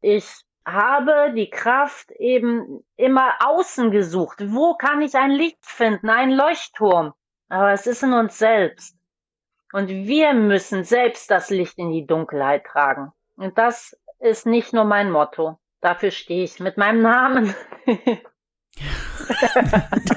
Ich 0.00 0.44
habe 0.66 1.32
die 1.34 1.50
Kraft 1.50 2.10
eben 2.12 2.84
immer 2.96 3.34
außen 3.44 3.90
gesucht. 3.90 4.42
Wo 4.46 4.74
kann 4.74 5.02
ich 5.02 5.14
ein 5.14 5.30
Licht 5.30 5.58
finden, 5.62 6.08
ein 6.08 6.30
Leuchtturm? 6.30 7.12
Aber 7.48 7.72
es 7.72 7.86
ist 7.86 8.02
in 8.02 8.12
uns 8.12 8.38
selbst. 8.38 8.96
Und 9.72 9.88
wir 9.88 10.34
müssen 10.34 10.84
selbst 10.84 11.30
das 11.30 11.50
Licht 11.50 11.78
in 11.78 11.90
die 11.90 12.06
Dunkelheit 12.06 12.64
tragen. 12.64 13.12
Und 13.36 13.58
das 13.58 13.96
ist 14.20 14.46
nicht 14.46 14.72
nur 14.72 14.84
mein 14.84 15.10
Motto. 15.10 15.58
Dafür 15.80 16.10
stehe 16.10 16.44
ich 16.44 16.60
mit 16.60 16.78
meinem 16.78 17.02
Namen. 17.02 17.54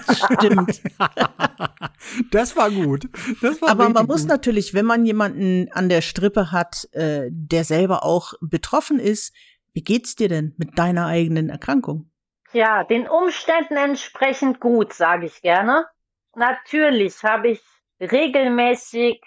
das 0.06 0.20
stimmt. 0.20 0.82
das 2.32 2.56
war 2.56 2.72
gut. 2.72 3.08
Das 3.42 3.62
war 3.62 3.70
Aber 3.70 3.90
man 3.90 4.06
muss 4.06 4.22
gut. 4.22 4.30
natürlich, 4.30 4.74
wenn 4.74 4.86
man 4.86 5.06
jemanden 5.06 5.70
an 5.74 5.90
der 5.90 6.02
Strippe 6.02 6.52
hat, 6.52 6.88
äh, 6.94 7.28
der 7.32 7.64
selber 7.64 8.04
auch 8.04 8.34
betroffen 8.42 9.00
ist, 9.00 9.34
wie 9.78 9.84
geht's 9.84 10.16
dir 10.16 10.28
denn 10.28 10.56
mit 10.58 10.80
deiner 10.80 11.06
eigenen 11.06 11.50
Erkrankung? 11.50 12.10
Ja, 12.52 12.84
den 12.84 13.08
Umständen 13.08 13.78
entsprechend 13.78 14.60
gut, 14.60 14.92
sage 14.92 15.28
ich 15.28 15.44
gerne. 15.44 15.86
Natürlich 16.34 17.24
habe 17.24 17.50
ich 17.50 17.62
regelmäßig, 18.00 19.22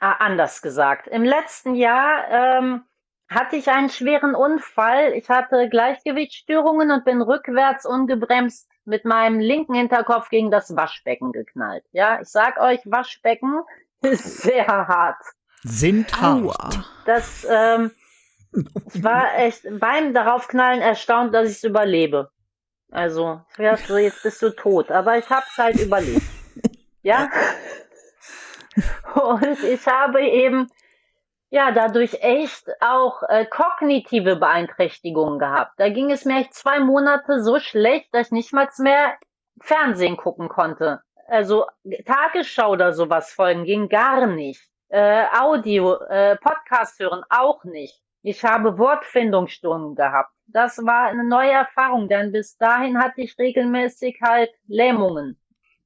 ah, 0.00 0.14
anders 0.18 0.60
gesagt, 0.60 1.06
im 1.06 1.22
letzten 1.22 1.76
Jahr 1.76 2.28
ähm, 2.28 2.82
hatte 3.28 3.54
ich 3.54 3.68
einen 3.68 3.88
schweren 3.88 4.34
Unfall. 4.34 5.12
Ich 5.12 5.30
hatte 5.30 5.68
Gleichgewichtsstörungen 5.68 6.90
und 6.90 7.04
bin 7.04 7.22
rückwärts 7.22 7.86
ungebremst 7.86 8.68
mit 8.86 9.04
meinem 9.04 9.38
linken 9.38 9.74
Hinterkopf 9.74 10.30
gegen 10.30 10.50
das 10.50 10.74
Waschbecken 10.74 11.30
geknallt. 11.30 11.84
Ja, 11.92 12.20
ich 12.20 12.28
sag 12.28 12.58
euch, 12.58 12.80
Waschbecken 12.86 13.60
ist 14.02 14.42
sehr 14.42 14.66
hart. 14.66 15.22
Sind 15.62 16.20
hart. 16.20 16.84
Das 17.04 17.46
ähm, 17.48 17.92
ich 18.94 19.02
war 19.02 19.38
echt 19.38 19.66
beim 19.78 20.14
daraufknallen 20.14 20.80
erstaunt, 20.80 21.34
dass 21.34 21.50
ich 21.50 21.56
es 21.56 21.64
überlebe. 21.64 22.30
Also, 22.90 23.40
ja, 23.58 23.76
so, 23.76 23.96
jetzt 23.96 24.22
bist 24.22 24.40
du 24.42 24.50
tot. 24.50 24.90
Aber 24.90 25.18
ich 25.18 25.28
hab's 25.28 25.56
halt 25.58 25.80
überlebt. 25.80 26.22
Ja? 27.02 27.28
Und 29.14 29.62
ich 29.64 29.86
habe 29.86 30.22
eben, 30.22 30.68
ja, 31.50 31.72
dadurch 31.72 32.14
echt 32.22 32.68
auch 32.80 33.22
äh, 33.28 33.46
kognitive 33.46 34.36
Beeinträchtigungen 34.36 35.38
gehabt. 35.38 35.72
Da 35.78 35.88
ging 35.88 36.10
es 36.10 36.24
mir 36.24 36.40
echt 36.40 36.54
zwei 36.54 36.80
Monate 36.80 37.42
so 37.42 37.58
schlecht, 37.58 38.08
dass 38.12 38.28
ich 38.28 38.32
nicht 38.32 38.52
mal 38.52 38.68
mehr 38.78 39.16
Fernsehen 39.60 40.16
gucken 40.16 40.48
konnte. 40.48 41.00
Also 41.28 41.66
Tagesschau 42.04 42.72
oder 42.72 42.92
sowas 42.92 43.32
folgen 43.32 43.64
ging 43.64 43.88
gar 43.88 44.26
nicht. 44.26 44.62
Äh, 44.88 45.26
Audio, 45.38 45.94
äh, 46.04 46.36
Podcast 46.36 47.00
hören 47.00 47.24
auch 47.28 47.64
nicht. 47.64 48.00
Ich 48.28 48.42
habe 48.42 48.76
Wortfindungsstörungen 48.76 49.94
gehabt. 49.94 50.32
Das 50.48 50.78
war 50.78 51.04
eine 51.04 51.22
neue 51.22 51.52
Erfahrung, 51.52 52.08
denn 52.08 52.32
bis 52.32 52.56
dahin 52.56 52.98
hatte 52.98 53.20
ich 53.20 53.38
regelmäßig 53.38 54.18
halt 54.20 54.50
Lähmungen. 54.66 55.38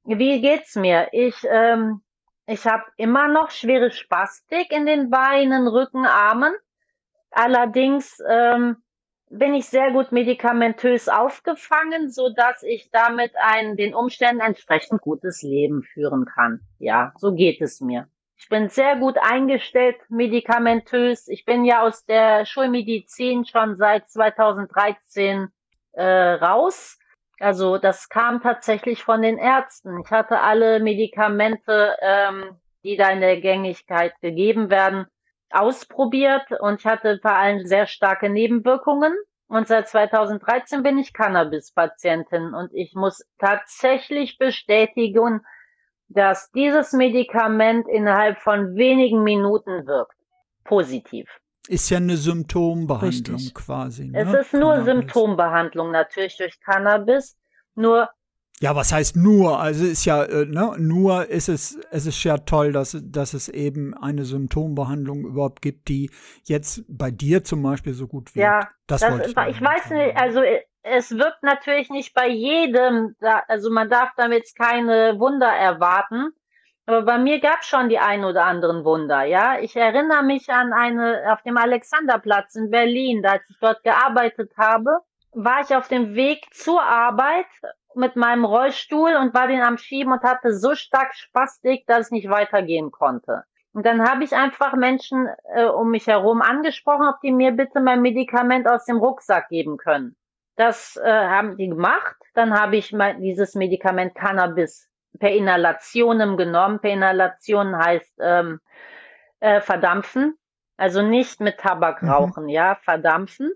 Wie 0.05 0.41
geht's 0.41 0.75
mir? 0.75 1.09
Ich, 1.11 1.35
ähm, 1.47 2.01
ich 2.47 2.65
habe 2.65 2.83
immer 2.97 3.27
noch 3.27 3.51
schwere 3.51 3.91
Spastik 3.91 4.71
in 4.71 4.87
den 4.87 5.11
Beinen, 5.11 5.67
Rücken, 5.67 6.07
Armen. 6.07 6.55
Allerdings 7.29 8.17
ähm, 8.27 8.77
bin 9.29 9.53
ich 9.53 9.67
sehr 9.67 9.91
gut 9.91 10.11
medikamentös 10.11 11.09
aufgefangen, 11.09 12.09
so 12.09 12.29
dass 12.33 12.63
ich 12.63 12.89
damit 12.89 13.33
ein 13.39 13.77
den 13.77 13.93
Umständen 13.93 14.41
entsprechend 14.41 14.99
gutes 15.01 15.43
Leben 15.43 15.83
führen 15.83 16.25
kann. 16.25 16.61
Ja, 16.79 17.13
so 17.17 17.35
geht 17.35 17.61
es 17.61 17.81
mir. 17.81 18.07
Ich 18.41 18.49
bin 18.49 18.69
sehr 18.69 18.95
gut 18.95 19.17
eingestellt 19.21 19.97
medikamentös. 20.09 21.27
Ich 21.27 21.45
bin 21.45 21.63
ja 21.63 21.83
aus 21.83 22.05
der 22.05 22.45
Schulmedizin 22.45 23.45
schon 23.45 23.77
seit 23.77 24.09
2013 24.09 25.49
äh, 25.91 26.03
raus. 26.03 26.97
Also 27.39 27.77
das 27.77 28.09
kam 28.09 28.41
tatsächlich 28.41 29.03
von 29.03 29.21
den 29.21 29.37
Ärzten. 29.37 30.01
Ich 30.03 30.09
hatte 30.09 30.39
alle 30.39 30.79
Medikamente, 30.79 31.95
ähm, 32.01 32.59
die 32.83 32.97
da 32.97 33.11
in 33.11 33.21
der 33.21 33.39
Gängigkeit 33.39 34.13
gegeben 34.21 34.71
werden, 34.71 35.05
ausprobiert 35.51 36.51
und 36.59 36.79
ich 36.79 36.85
hatte 36.87 37.19
vor 37.21 37.35
allem 37.35 37.65
sehr 37.67 37.85
starke 37.85 38.27
Nebenwirkungen. 38.27 39.13
Und 39.47 39.67
seit 39.67 39.87
2013 39.87 40.81
bin 40.81 40.97
ich 40.97 41.13
Cannabis-Patientin 41.13 42.55
und 42.55 42.73
ich 42.73 42.95
muss 42.95 43.23
tatsächlich 43.37 44.39
bestätigen, 44.39 45.45
dass 46.13 46.51
dieses 46.51 46.93
Medikament 46.93 47.87
innerhalb 47.87 48.39
von 48.39 48.75
wenigen 48.75 49.23
Minuten 49.23 49.85
wirkt. 49.87 50.15
Positiv. 50.63 51.29
Ist 51.67 51.89
ja 51.89 51.97
eine 51.97 52.17
Symptombehandlung 52.17 53.35
Richtig. 53.35 53.53
quasi. 53.53 54.07
Ne? 54.09 54.19
Es 54.19 54.33
ist 54.33 54.53
nur 54.53 54.73
Cannabis. 54.73 54.85
Symptombehandlung 54.85 55.91
natürlich 55.91 56.37
durch 56.37 56.59
Cannabis. 56.59 57.37
Nur 57.75 58.09
ja, 58.61 58.75
was 58.75 58.93
heißt 58.93 59.15
nur? 59.15 59.59
Also 59.59 59.85
ist 59.85 60.05
ja, 60.05 60.23
äh, 60.23 60.45
ne, 60.45 60.75
nur 60.77 61.27
ist 61.27 61.49
es, 61.49 61.79
es 61.89 62.05
ist 62.05 62.23
ja 62.23 62.37
toll, 62.37 62.71
dass, 62.71 62.95
dass 63.01 63.33
es 63.33 63.49
eben 63.49 63.95
eine 63.95 64.23
Symptombehandlung 64.23 65.25
überhaupt 65.25 65.63
gibt, 65.63 65.87
die 65.87 66.11
jetzt 66.43 66.83
bei 66.87 67.09
dir 67.09 67.43
zum 67.43 67.63
Beispiel 67.63 67.95
so 67.95 68.07
gut 68.07 68.35
wirkt. 68.35 68.45
Ja, 68.45 68.69
das, 68.85 69.01
das 69.01 69.19
ich, 69.21 69.35
ich 69.35 69.61
weiß 69.61 69.89
nicht, 69.89 70.15
also 70.15 70.41
äh, 70.41 70.61
es 70.83 71.11
wirkt 71.17 71.43
natürlich 71.43 71.89
nicht 71.89 72.13
bei 72.13 72.27
jedem, 72.27 73.15
also 73.47 73.69
man 73.69 73.89
darf 73.89 74.09
damit 74.17 74.47
keine 74.55 75.19
Wunder 75.19 75.47
erwarten. 75.47 76.33
Aber 76.87 77.03
bei 77.03 77.17
mir 77.19 77.39
gab 77.39 77.61
es 77.61 77.67
schon 77.67 77.89
die 77.89 77.99
ein 77.99 78.25
oder 78.25 78.43
anderen 78.43 78.83
Wunder, 78.83 79.23
ja. 79.23 79.59
Ich 79.59 79.75
erinnere 79.75 80.23
mich 80.23 80.49
an 80.49 80.73
eine 80.73 81.31
auf 81.31 81.41
dem 81.43 81.57
Alexanderplatz 81.57 82.55
in 82.55 82.71
Berlin, 82.71 83.21
da 83.21 83.33
als 83.33 83.43
ich 83.49 83.57
dort 83.61 83.83
gearbeitet 83.83 84.51
habe, 84.57 84.99
war 85.31 85.61
ich 85.61 85.75
auf 85.75 85.87
dem 85.87 86.15
Weg 86.15 86.45
zur 86.53 86.81
Arbeit 86.81 87.45
mit 87.93 88.15
meinem 88.15 88.45
Rollstuhl 88.45 89.15
und 89.15 89.33
war 89.33 89.47
den 89.47 89.61
am 89.61 89.77
Schieben 89.77 90.11
und 90.11 90.23
hatte 90.23 90.53
so 90.53 90.75
stark 90.75 91.13
Spastik, 91.15 91.85
dass 91.87 92.07
ich 92.07 92.11
nicht 92.11 92.29
weitergehen 92.29 92.91
konnte. 92.91 93.43
Und 93.73 93.85
dann 93.85 94.09
habe 94.09 94.23
ich 94.23 94.33
einfach 94.33 94.73
Menschen 94.73 95.29
äh, 95.53 95.65
um 95.65 95.91
mich 95.91 96.07
herum 96.07 96.41
angesprochen, 96.41 97.07
ob 97.07 97.21
die 97.21 97.31
mir 97.31 97.51
bitte 97.51 97.79
mein 97.79 98.01
Medikament 98.01 98.67
aus 98.67 98.85
dem 98.85 98.97
Rucksack 98.97 99.47
geben 99.49 99.77
können. 99.77 100.15
Das 100.55 100.97
äh, 100.97 101.09
haben 101.09 101.57
die 101.57 101.69
gemacht. 101.69 102.15
Dann 102.33 102.59
habe 102.59 102.77
ich 102.77 102.91
mal 102.93 103.15
dieses 103.19 103.55
Medikament 103.55 104.15
Cannabis 104.15 104.89
per 105.19 105.31
Inhalationem 105.31 106.37
genommen. 106.37 106.79
Per 106.79 106.91
Inhalation 106.91 107.77
heißt 107.77 108.19
ähm, 108.19 108.59
äh, 109.39 109.61
verdampfen. 109.61 110.37
Also 110.77 111.01
nicht 111.01 111.39
mit 111.39 111.57
Tabak 111.57 112.01
mhm. 112.01 112.09
rauchen, 112.09 112.43
mhm. 112.45 112.49
ja, 112.49 112.75
verdampfen. 112.75 113.51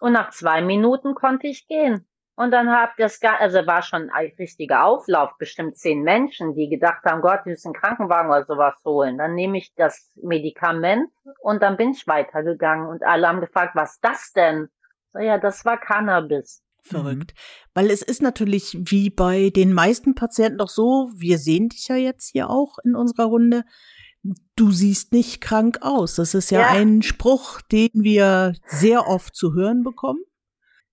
Und 0.00 0.12
nach 0.12 0.30
zwei 0.30 0.62
Minuten 0.62 1.14
konnte 1.14 1.46
ich 1.46 1.66
gehen. 1.68 2.06
Und 2.34 2.50
dann 2.50 2.70
hab 2.70 2.96
das, 2.96 3.20
also 3.22 3.66
war 3.66 3.82
schon 3.82 4.10
ein 4.10 4.32
richtiger 4.38 4.84
Auflauf, 4.84 5.36
bestimmt 5.38 5.76
zehn 5.76 6.02
Menschen, 6.02 6.54
die 6.54 6.68
gedacht 6.68 7.04
haben, 7.04 7.20
Gott, 7.20 7.40
die 7.44 7.50
müssen 7.50 7.68
einen 7.68 7.80
Krankenwagen 7.80 8.30
oder 8.30 8.44
sowas 8.44 8.74
holen. 8.84 9.18
Dann 9.18 9.34
nehme 9.34 9.58
ich 9.58 9.74
das 9.74 10.10
Medikament 10.22 11.10
und 11.40 11.62
dann 11.62 11.76
bin 11.76 11.90
ich 11.90 12.06
weitergegangen 12.06 12.88
und 12.88 13.02
alle 13.04 13.28
haben 13.28 13.40
gefragt, 13.40 13.76
was 13.76 14.00
das 14.00 14.32
denn? 14.32 14.70
So, 15.12 15.18
ja, 15.20 15.38
das 15.38 15.64
war 15.64 15.78
Cannabis. 15.78 16.62
Verrückt. 16.82 17.32
Mhm. 17.34 17.70
Weil 17.74 17.90
es 17.90 18.02
ist 18.02 18.22
natürlich 18.22 18.76
wie 18.80 19.10
bei 19.10 19.50
den 19.50 19.72
meisten 19.72 20.14
Patienten 20.14 20.58
doch 20.58 20.68
so, 20.68 21.10
wir 21.16 21.38
sehen 21.38 21.68
dich 21.68 21.88
ja 21.88 21.96
jetzt 21.96 22.30
hier 22.32 22.50
auch 22.50 22.78
in 22.84 22.96
unserer 22.96 23.26
Runde, 23.26 23.64
du 24.56 24.70
siehst 24.70 25.12
nicht 25.12 25.40
krank 25.40 25.78
aus. 25.82 26.16
Das 26.16 26.34
ist 26.34 26.50
ja, 26.50 26.60
ja. 26.60 26.68
ein 26.68 27.02
Spruch, 27.02 27.60
den 27.60 27.90
wir 27.94 28.54
sehr 28.66 29.06
oft 29.06 29.34
zu 29.34 29.54
hören 29.54 29.82
bekommen. 29.82 30.22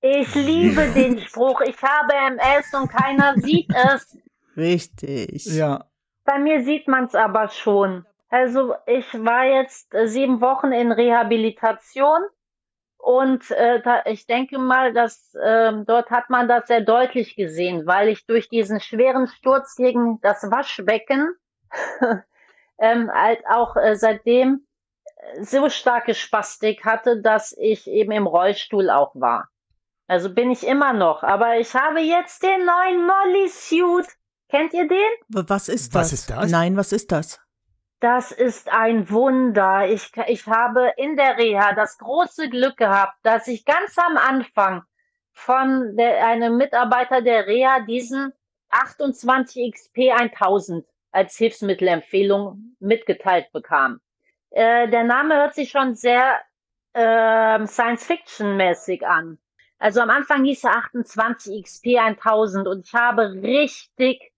Ich 0.01 0.33
liebe 0.35 0.87
den 0.95 1.19
Spruch, 1.19 1.61
ich 1.61 1.81
habe 1.81 2.13
MS 2.13 2.73
und 2.73 2.89
keiner 2.89 3.35
sieht 3.37 3.71
es. 3.73 4.17
Richtig. 4.55 5.45
Ja. 5.45 5.85
Bei 6.23 6.39
mir 6.39 6.63
sieht 6.63 6.87
man 6.87 7.05
es 7.05 7.15
aber 7.15 7.49
schon. 7.49 8.05
Also 8.29 8.75
ich 8.85 9.11
war 9.13 9.45
jetzt 9.45 9.91
sieben 10.05 10.39
Wochen 10.41 10.71
in 10.71 10.91
Rehabilitation 10.91 12.21
und 12.99 13.49
äh, 13.51 13.81
da, 13.81 14.03
ich 14.05 14.27
denke 14.27 14.59
mal, 14.59 14.93
dass 14.93 15.33
äh, 15.33 15.73
dort 15.85 16.11
hat 16.11 16.29
man 16.29 16.47
das 16.47 16.67
sehr 16.67 16.81
deutlich 16.81 17.35
gesehen, 17.35 17.87
weil 17.87 18.09
ich 18.09 18.25
durch 18.25 18.49
diesen 18.49 18.79
schweren 18.79 19.27
Sturz 19.27 19.75
gegen 19.75 20.19
das 20.21 20.43
Waschbecken 20.43 21.33
ähm, 22.79 23.11
halt 23.11 23.41
auch 23.49 23.75
äh, 23.75 23.95
seitdem 23.95 24.67
so 25.41 25.69
starke 25.69 26.13
Spastik 26.13 26.85
hatte, 26.85 27.21
dass 27.21 27.55
ich 27.57 27.87
eben 27.87 28.11
im 28.11 28.27
Rollstuhl 28.27 28.89
auch 28.89 29.15
war. 29.15 29.49
Also 30.07 30.33
bin 30.33 30.51
ich 30.51 30.65
immer 30.65 30.93
noch. 30.93 31.23
Aber 31.23 31.57
ich 31.57 31.73
habe 31.75 31.99
jetzt 31.99 32.41
den 32.43 32.65
neuen 32.65 33.05
Molly 33.05 33.47
Suit 33.49 34.07
Kennt 34.49 34.73
ihr 34.73 34.87
den? 34.87 34.97
Was 35.27 35.69
ist 35.69 35.93
das? 35.93 36.01
Was 36.01 36.13
ist 36.13 36.29
das? 36.31 36.51
Nein, 36.51 36.75
was 36.75 36.91
ist 36.91 37.11
das? 37.11 37.39
Das 37.99 38.31
ist 38.31 38.69
ein 38.71 39.09
Wunder. 39.09 39.89
Ich, 39.89 40.11
ich 40.27 40.47
habe 40.47 40.93
in 40.95 41.17
der 41.17 41.37
Reha 41.37 41.73
das 41.73 41.97
große 41.97 42.49
Glück 42.49 42.77
gehabt, 42.77 43.17
dass 43.23 43.47
ich 43.47 43.65
ganz 43.65 43.97
am 43.97 44.17
Anfang 44.17 44.83
von 45.33 45.97
der, 45.97 46.25
einem 46.25 46.57
Mitarbeiter 46.57 47.21
der 47.21 47.47
Reha 47.47 47.81
diesen 47.81 48.31
28 48.69 49.73
XP 49.73 50.11
1000 50.11 50.85
als 51.11 51.35
Hilfsmittelempfehlung 51.37 52.75
mitgeteilt 52.79 53.51
bekam. 53.51 53.99
Äh, 54.51 54.87
der 54.89 55.03
Name 55.03 55.35
hört 55.35 55.55
sich 55.55 55.69
schon 55.69 55.95
sehr 55.95 56.39
äh, 56.93 57.65
Science-Fiction-mäßig 57.65 59.05
an. 59.05 59.39
Also 59.77 60.01
am 60.01 60.09
Anfang 60.09 60.43
hieß 60.43 60.65
er 60.65 60.75
28 60.77 61.63
XP 61.63 61.97
1000 61.97 62.67
und 62.67 62.85
ich 62.85 62.93
habe 62.93 63.31
richtig, 63.41 64.31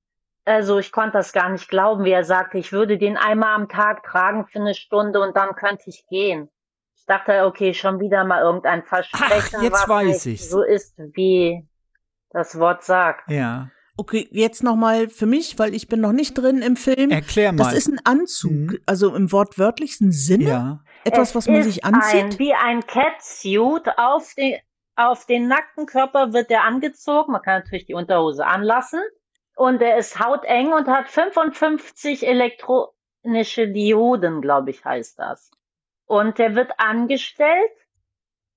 also 0.45 0.79
ich 0.79 0.91
konnte 0.91 1.13
das 1.17 1.33
gar 1.33 1.49
nicht 1.49 1.67
glauben, 1.69 2.03
wie 2.03 2.11
er 2.11 2.23
sagte, 2.23 2.57
ich 2.57 2.71
würde 2.71 2.97
den 2.97 3.17
einmal 3.17 3.55
am 3.55 3.69
Tag 3.69 4.03
tragen 4.03 4.45
für 4.47 4.59
eine 4.59 4.73
Stunde 4.73 5.21
und 5.21 5.35
dann 5.35 5.55
könnte 5.55 5.83
ich 5.87 6.05
gehen. 6.09 6.49
Ich 6.95 7.05
dachte, 7.05 7.45
okay, 7.45 7.73
schon 7.73 7.99
wieder 7.99 8.23
mal 8.23 8.41
irgendein 8.41 8.83
Versprechen, 8.83 9.57
Ach, 9.57 9.61
jetzt 9.63 9.73
was 9.73 9.89
weiß 9.89 10.25
ich's. 10.27 10.49
so 10.49 10.61
ist, 10.63 10.95
wie 11.13 11.67
das 12.29 12.57
Wort 12.59 12.83
sagt. 12.83 13.29
Ja. 13.29 13.69
Okay, 13.97 14.27
jetzt 14.31 14.63
nochmal 14.63 15.09
für 15.09 15.25
mich, 15.25 15.59
weil 15.59 15.75
ich 15.75 15.87
bin 15.87 15.99
noch 15.99 16.13
nicht 16.13 16.33
drin 16.35 16.61
im 16.61 16.75
Film. 16.75 17.11
Erklär 17.11 17.51
mal. 17.51 17.63
Das 17.65 17.73
ist 17.73 17.87
ein 17.89 17.99
Anzug, 18.03 18.51
Mhm. 18.51 18.79
also 18.85 19.13
im 19.15 19.31
wortwörtlichsten 19.31 20.11
Sinne. 20.11 20.43
ja. 20.49 20.79
Etwas, 21.03 21.29
Es 21.29 21.35
was 21.35 21.47
man 21.47 21.55
ist 21.57 21.65
sich 21.65 21.83
anzieht. 21.83 22.23
Ein, 22.23 22.39
wie 22.39 22.53
ein 22.53 22.85
Catsuit 22.87 23.89
auf 23.97 24.33
den, 24.37 24.55
auf 24.95 25.25
den 25.25 25.47
nackten 25.47 25.85
Körper 25.87 26.31
wird 26.33 26.49
der 26.49 26.63
angezogen. 26.63 27.31
Man 27.33 27.41
kann 27.41 27.59
natürlich 27.61 27.85
die 27.87 27.93
Unterhose 27.95 28.45
anlassen. 28.45 29.01
Und 29.55 29.81
er 29.81 29.97
ist 29.97 30.19
hauteng 30.19 30.73
und 30.73 30.87
hat 30.87 31.09
55 31.09 32.25
elektronische 32.25 33.67
Dioden, 33.67 34.41
glaube 34.41 34.71
ich, 34.71 34.83
heißt 34.83 35.19
das. 35.19 35.51
Und 36.05 36.37
der 36.39 36.55
wird 36.55 36.71
angestellt. 36.77 37.71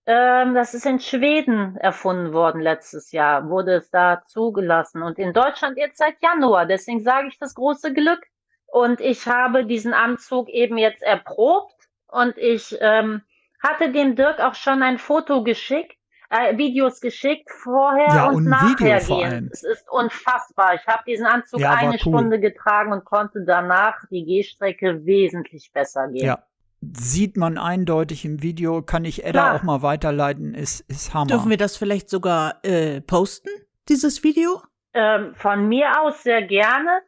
Ähm, 0.07 0.55
das 0.55 0.75
ist 0.75 0.87
in 0.87 1.01
Schweden 1.01 1.77
erfunden 1.77 2.33
worden 2.33 2.61
letztes 2.61 3.13
Jahr, 3.13 3.49
wurde 3.49 3.77
es 3.77 3.91
da 3.91 4.23
zugelassen. 4.27 5.03
Und 5.03 5.19
in 5.19 5.33
Deutschland 5.33 5.79
jetzt 5.79 5.99
seit 5.99 6.23
Januar. 6.23 6.67
Deswegen 6.67 7.01
sage 7.01 7.29
ich 7.29 7.39
das 7.39 7.55
große 7.55 7.93
Glück. 7.93 8.21
Und 8.67 9.01
ich 9.01 9.27
habe 9.27 9.65
diesen 9.65 9.95
Anzug 9.95 10.49
eben 10.49 10.79
jetzt 10.79 11.03
erprobt 11.03 11.75
und 12.09 12.37
ich 12.39 12.77
ähm, 12.81 13.23
hatte 13.63 13.91
dem 13.91 14.17
Dirk 14.17 14.41
auch 14.41 14.55
schon 14.55 14.83
ein 14.83 14.99
Foto 14.99 15.43
geschickt, 15.45 15.97
äh, 16.37 16.57
Videos 16.59 17.01
geschickt, 17.01 17.51
vorher 17.51 18.09
Ja, 18.09 18.27
und, 18.29 18.37
und 18.37 18.45
Video 18.47 18.89
nachher 18.89 19.15
allem. 19.17 19.31
gehen. 19.31 19.51
Es 19.53 19.63
ist 19.63 19.89
unfassbar. 19.91 20.75
Ich 20.75 20.87
habe 20.87 21.03
diesen 21.07 21.27
Anzug 21.27 21.61
Ja, 21.61 21.73
eine 21.75 21.93
cool. 21.93 21.99
Stunde 21.99 22.41
getragen 22.41 22.93
und 22.93 23.05
konnte 23.05 23.45
danach 23.47 23.97
die 24.11 24.25
Gehstrecke 24.25 25.05
wesentlich 25.07 25.71
besser 25.73 26.09
gehen. 26.09 26.27
Ja. 26.27 26.45
Sieht 26.93 27.37
man 27.39 27.57
eindeutig 27.57 28.25
im 28.27 28.43
Video, 28.43 28.83
kann 28.83 29.05
ich 29.07 29.25
Edda 29.25 29.31
Klar. 29.45 29.55
auch 29.57 29.63
mal 29.63 29.81
weiterleiten, 29.83 30.55
ist, 30.55 30.81
ist 30.91 31.15
Hammer. 31.15 31.29
Dürfen 31.29 31.49
wir 31.49 31.57
das 31.57 31.77
vielleicht 31.79 32.11
sogar 32.11 32.59
äh, 32.63 33.01
posten, 33.01 33.49
dieses 33.89 34.23
Video? 34.23 34.61
ähm, 34.93 35.35
von 35.35 35.67
mir 35.69 36.01
aus 36.03 36.23
sehr 36.23 36.43
gerne. 36.43 37.01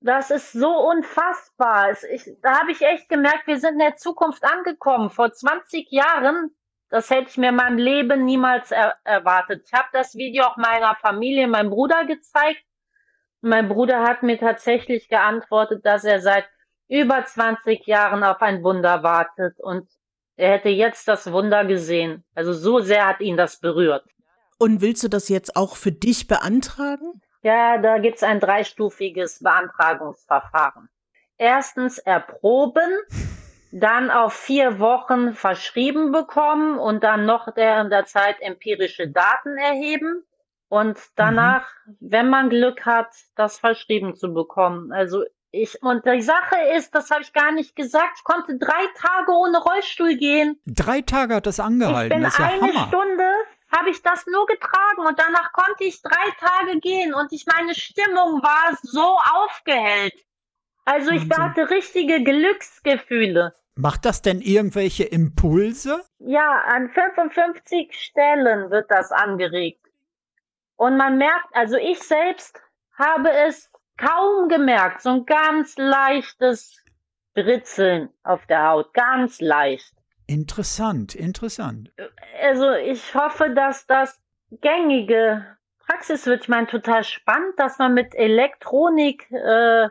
Das 0.00 0.30
ist 0.30 0.52
so 0.52 0.68
unfassbar. 0.68 1.90
Es, 1.90 2.04
ich, 2.04 2.30
da 2.42 2.60
habe 2.60 2.70
ich 2.70 2.82
echt 2.82 3.08
gemerkt, 3.08 3.46
wir 3.46 3.58
sind 3.58 3.72
in 3.72 3.78
der 3.78 3.96
Zukunft 3.96 4.44
angekommen. 4.44 5.10
Vor 5.10 5.32
20 5.32 5.90
Jahren, 5.90 6.50
das 6.88 7.10
hätte 7.10 7.30
ich 7.30 7.36
mir 7.36 7.50
in 7.50 7.56
meinem 7.56 7.78
Leben 7.78 8.24
niemals 8.24 8.70
er, 8.70 8.96
erwartet. 9.04 9.62
Ich 9.66 9.72
habe 9.72 9.88
das 9.92 10.14
Video 10.14 10.44
auch 10.44 10.56
meiner 10.56 10.94
Familie, 10.96 11.48
meinem 11.48 11.70
Bruder 11.70 12.04
gezeigt. 12.04 12.62
Mein 13.40 13.68
Bruder 13.68 14.02
hat 14.02 14.22
mir 14.22 14.38
tatsächlich 14.38 15.08
geantwortet, 15.08 15.84
dass 15.84 16.04
er 16.04 16.20
seit 16.20 16.48
über 16.88 17.24
20 17.24 17.86
Jahren 17.86 18.22
auf 18.22 18.40
ein 18.42 18.62
Wunder 18.62 19.02
wartet 19.02 19.58
und 19.60 19.88
er 20.36 20.52
hätte 20.52 20.68
jetzt 20.68 21.08
das 21.08 21.32
Wunder 21.32 21.64
gesehen. 21.64 22.24
Also 22.34 22.52
so 22.52 22.80
sehr 22.80 23.06
hat 23.06 23.20
ihn 23.20 23.36
das 23.36 23.58
berührt. 23.58 24.04
Und 24.58 24.80
willst 24.80 25.02
du 25.02 25.08
das 25.08 25.28
jetzt 25.28 25.56
auch 25.56 25.76
für 25.76 25.92
dich 25.92 26.28
beantragen? 26.28 27.20
Ja, 27.42 27.78
da 27.78 27.98
gibt's 27.98 28.22
ein 28.22 28.40
dreistufiges 28.40 29.40
Beantragungsverfahren. 29.40 30.88
Erstens 31.38 31.98
erproben, 31.98 32.90
dann 33.80 34.10
auf 34.10 34.32
vier 34.32 34.78
Wochen 34.78 35.34
verschrieben 35.34 36.10
bekommen 36.10 36.78
und 36.78 37.04
dann 37.04 37.26
noch 37.26 37.48
während 37.56 37.92
der 37.92 38.06
Zeit 38.06 38.40
empirische 38.40 39.08
Daten 39.08 39.58
erheben 39.58 40.24
und 40.68 40.98
danach, 41.14 41.68
wenn 42.00 42.30
man 42.30 42.48
Glück 42.48 42.86
hat, 42.86 43.08
das 43.34 43.58
verschrieben 43.58 44.16
zu 44.16 44.32
bekommen. 44.32 44.92
Also 44.92 45.24
ich, 45.50 45.80
und 45.82 46.06
die 46.06 46.22
Sache 46.22 46.56
ist, 46.76 46.94
das 46.94 47.10
habe 47.10 47.22
ich 47.22 47.32
gar 47.32 47.52
nicht 47.52 47.76
gesagt, 47.76 48.14
ich 48.16 48.24
konnte 48.24 48.56
drei 48.58 48.86
Tage 48.96 49.32
ohne 49.32 49.58
Rollstuhl 49.58 50.16
gehen. 50.16 50.60
Drei 50.66 51.02
Tage 51.02 51.34
hat 51.34 51.46
das 51.46 51.58
Ich 51.58 51.64
angehalten, 51.64 52.14
bin 52.14 52.22
das 52.22 52.32
ist 52.32 52.38
ja 52.38 52.46
eine 52.46 52.60
Hammer. 52.60 52.88
Stunde, 52.88 53.30
habe 53.76 53.90
ich 53.90 54.02
das 54.02 54.26
nur 54.26 54.46
getragen 54.46 55.06
und 55.06 55.18
danach 55.18 55.52
konnte 55.52 55.84
ich 55.84 56.00
drei 56.00 56.30
Tage 56.38 56.80
gehen 56.80 57.14
und 57.14 57.32
ich 57.32 57.46
meine 57.46 57.74
Stimmung 57.74 58.42
war 58.42 58.76
so 58.82 59.18
aufgehellt. 59.34 60.14
Also 60.86 61.10
ich 61.10 61.28
hatte 61.30 61.68
richtige 61.68 62.22
Glücksgefühle. 62.22 63.54
Macht 63.78 64.06
das 64.06 64.22
denn 64.22 64.40
irgendwelche 64.40 65.04
Impulse? 65.04 66.02
Ja, 66.18 66.62
an 66.66 66.88
55 66.88 67.92
Stellen 67.92 68.70
wird 68.70 68.90
das 68.90 69.12
angeregt. 69.12 69.86
Und 70.76 70.96
man 70.96 71.18
merkt, 71.18 71.48
also 71.52 71.76
ich 71.76 72.02
selbst 72.02 72.58
habe 72.96 73.30
es 73.30 73.70
kaum 73.98 74.48
gemerkt, 74.48 75.02
so 75.02 75.10
ein 75.10 75.26
ganz 75.26 75.76
leichtes 75.76 76.82
Britzeln 77.34 78.08
auf 78.22 78.46
der 78.46 78.66
Haut, 78.66 78.94
ganz 78.94 79.42
leicht. 79.42 79.92
Interessant, 80.26 81.14
interessant. 81.14 81.92
also 82.42 82.72
ich 82.72 83.14
hoffe, 83.14 83.50
dass 83.50 83.86
das 83.86 84.18
gängige 84.50 85.46
Praxis 85.86 86.26
wird. 86.26 86.44
Ich 86.44 86.48
meine, 86.48 86.66
total 86.66 87.04
spannend, 87.04 87.58
dass 87.58 87.78
man 87.78 87.92
mit 87.92 88.14
Elektronik 88.14 89.30
äh, 89.30 89.88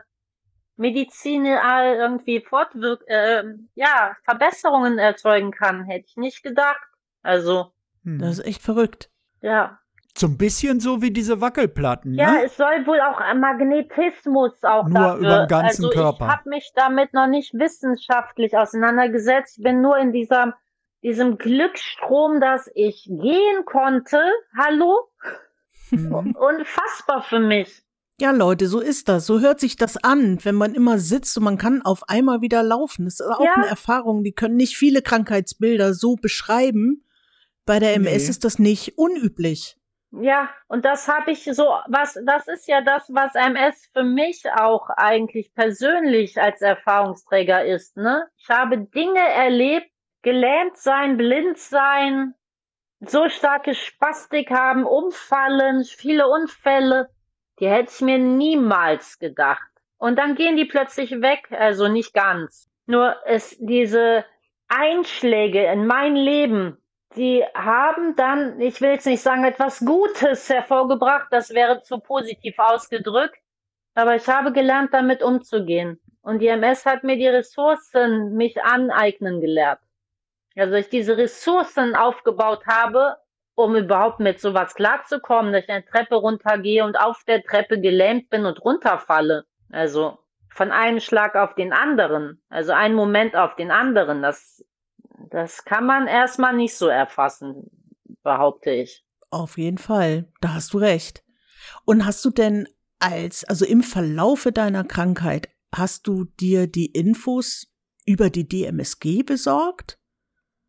Medizin 0.76 1.44
äh, 1.46 1.94
irgendwie 1.96 2.40
fortwirk 2.40 3.02
äh, 3.06 3.42
ja, 3.74 4.16
Verbesserungen 4.24 4.98
erzeugen 4.98 5.50
kann. 5.50 5.84
Hätte 5.84 6.06
ich 6.08 6.16
nicht 6.16 6.42
gedacht. 6.42 6.80
Also, 7.22 7.72
Hm. 8.04 8.18
Das 8.20 8.38
ist 8.38 8.46
echt 8.46 8.62
verrückt. 8.62 9.10
ja. 9.40 9.78
So 10.18 10.28
ein 10.28 10.38
bisschen 10.38 10.80
so 10.80 11.02
wie 11.02 11.10
diese 11.10 11.42
Wackelplatten, 11.42 12.14
Ja, 12.14 12.30
ne? 12.32 12.44
es 12.44 12.56
soll 12.56 12.86
wohl 12.86 12.98
auch 13.02 13.20
Magnetismus 13.34 14.64
auch 14.64 14.84
Nur 14.88 14.94
dafür. 14.98 15.18
über 15.18 15.38
den 15.40 15.48
ganzen 15.48 15.84
also 15.84 15.90
Körper. 15.90 16.24
ich 16.24 16.32
habe 16.32 16.48
mich 16.48 16.72
damit 16.74 17.12
noch 17.12 17.26
nicht 17.26 17.52
wissenschaftlich 17.52 18.56
auseinandergesetzt. 18.56 19.58
Ich 19.58 19.62
bin 19.64 19.82
nur 19.82 19.98
in 19.98 20.12
dieser 20.12 20.54
diesem 21.02 21.36
Glücksstrom, 21.36 22.40
dass 22.40 22.70
ich 22.74 23.04
gehen 23.10 23.64
konnte. 23.66 24.18
Hallo? 24.56 25.06
Mhm. 25.90 26.34
Unfassbar 26.34 27.22
für 27.22 27.38
mich. 27.38 27.82
Ja, 28.18 28.30
Leute, 28.30 28.66
so 28.66 28.80
ist 28.80 29.08
das. 29.10 29.26
So 29.26 29.40
hört 29.40 29.60
sich 29.60 29.76
das 29.76 29.98
an, 30.02 30.38
wenn 30.42 30.54
man 30.54 30.74
immer 30.74 30.98
sitzt 30.98 31.36
und 31.36 31.44
man 31.44 31.58
kann 31.58 31.82
auf 31.82 32.08
einmal 32.08 32.40
wieder 32.40 32.62
laufen. 32.62 33.04
Das 33.04 33.20
ist 33.20 33.26
auch 33.26 33.44
Ja. 33.44 33.52
eine 33.54 33.66
Erfahrung, 33.66 34.24
die 34.24 34.32
können 34.32 34.56
nicht 34.56 34.76
viele 34.76 35.02
Krankheitsbilder 35.02 35.92
so 35.92 36.16
beschreiben. 36.16 37.04
Bei 37.66 37.78
der 37.78 37.94
MS 37.94 38.24
Nee. 38.24 38.30
ist 38.30 38.44
das 38.44 38.58
nicht 38.58 38.96
unüblich. 38.96 39.76
Ja, 40.12 40.48
und 40.68 40.84
das 40.86 41.08
habe 41.08 41.32
ich 41.32 41.44
so, 41.44 41.64
was, 41.88 42.18
das 42.24 42.48
ist 42.48 42.66
ja 42.68 42.80
das, 42.80 43.04
was 43.12 43.34
MS 43.34 43.90
für 43.92 44.04
mich 44.04 44.44
auch 44.50 44.88
eigentlich 44.88 45.52
persönlich 45.52 46.40
als 46.40 46.62
Erfahrungsträger 46.62 47.66
ist, 47.66 47.96
ne? 47.98 48.26
Ich 48.38 48.48
habe 48.48 48.78
Dinge 48.78 49.20
erlebt, 49.20 49.90
gelähmt 50.22 50.78
sein, 50.78 51.18
blind 51.18 51.58
sein, 51.58 52.34
so 53.00 53.28
starke 53.28 53.74
Spastik 53.74 54.50
haben, 54.50 54.84
umfallen, 54.84 55.84
viele 55.84 56.28
Unfälle, 56.28 57.10
die 57.58 57.68
hätte 57.68 57.92
ich 57.94 58.00
mir 58.00 58.18
niemals 58.18 59.18
gedacht. 59.18 59.70
Und 59.98 60.18
dann 60.18 60.34
gehen 60.34 60.56
die 60.56 60.66
plötzlich 60.66 61.10
weg, 61.22 61.48
also 61.50 61.88
nicht 61.88 62.12
ganz. 62.12 62.70
Nur 62.86 63.16
es, 63.24 63.56
diese 63.58 64.24
Einschläge 64.68 65.64
in 65.66 65.86
mein 65.86 66.16
Leben, 66.16 66.76
die 67.16 67.44
haben 67.54 68.14
dann, 68.16 68.60
ich 68.60 68.80
will 68.80 68.90
jetzt 68.90 69.06
nicht 69.06 69.22
sagen, 69.22 69.44
etwas 69.44 69.80
Gutes 69.80 70.50
hervorgebracht, 70.50 71.28
das 71.30 71.50
wäre 71.50 71.82
zu 71.82 71.98
positiv 71.98 72.58
ausgedrückt, 72.58 73.38
aber 73.94 74.16
ich 74.16 74.28
habe 74.28 74.52
gelernt, 74.52 74.92
damit 74.92 75.22
umzugehen. 75.22 75.98
Und 76.20 76.40
die 76.40 76.48
MS 76.48 76.84
hat 76.84 77.04
mir 77.04 77.16
die 77.16 77.28
Ressourcen 77.28 78.34
mich 78.34 78.62
aneignen 78.62 79.40
gelehrt. 79.40 79.78
Also 80.56 80.74
ich 80.74 80.88
diese 80.88 81.16
Ressourcen 81.16 81.94
aufgebaut 81.94 82.66
habe, 82.66 83.16
um 83.56 83.74
überhaupt 83.74 84.20
mit 84.20 84.38
sowas 84.38 84.74
klarzukommen, 84.74 85.52
dass 85.52 85.64
ich 85.64 85.70
eine 85.70 85.84
Treppe 85.84 86.14
runtergehe 86.14 86.84
und 86.84 86.96
auf 86.96 87.24
der 87.26 87.42
Treppe 87.42 87.80
gelähmt 87.80 88.28
bin 88.30 88.44
und 88.44 88.62
runterfalle. 88.62 89.46
Also 89.72 90.18
von 90.50 90.70
einem 90.70 91.00
Schlag 91.00 91.34
auf 91.34 91.54
den 91.54 91.72
anderen, 91.72 92.40
also 92.48 92.72
einen 92.72 92.94
Moment 92.94 93.34
auf 93.34 93.56
den 93.56 93.70
anderen, 93.70 94.22
das, 94.22 94.64
das 95.30 95.64
kann 95.64 95.86
man 95.86 96.06
erstmal 96.06 96.54
nicht 96.54 96.76
so 96.76 96.86
erfassen, 96.86 97.70
behaupte 98.22 98.70
ich. 98.70 99.04
Auf 99.30 99.58
jeden 99.58 99.78
Fall. 99.78 100.28
Da 100.40 100.54
hast 100.54 100.74
du 100.74 100.78
recht. 100.78 101.24
Und 101.84 102.04
hast 102.04 102.24
du 102.24 102.30
denn 102.30 102.68
als, 102.98 103.44
also 103.44 103.64
im 103.64 103.82
Verlaufe 103.82 104.52
deiner 104.52 104.84
Krankheit, 104.84 105.48
hast 105.74 106.06
du 106.06 106.24
dir 106.24 106.66
die 106.66 106.86
Infos 106.86 107.72
über 108.04 108.28
die 108.28 108.46
DMSG 108.46 109.22
besorgt? 109.22 109.98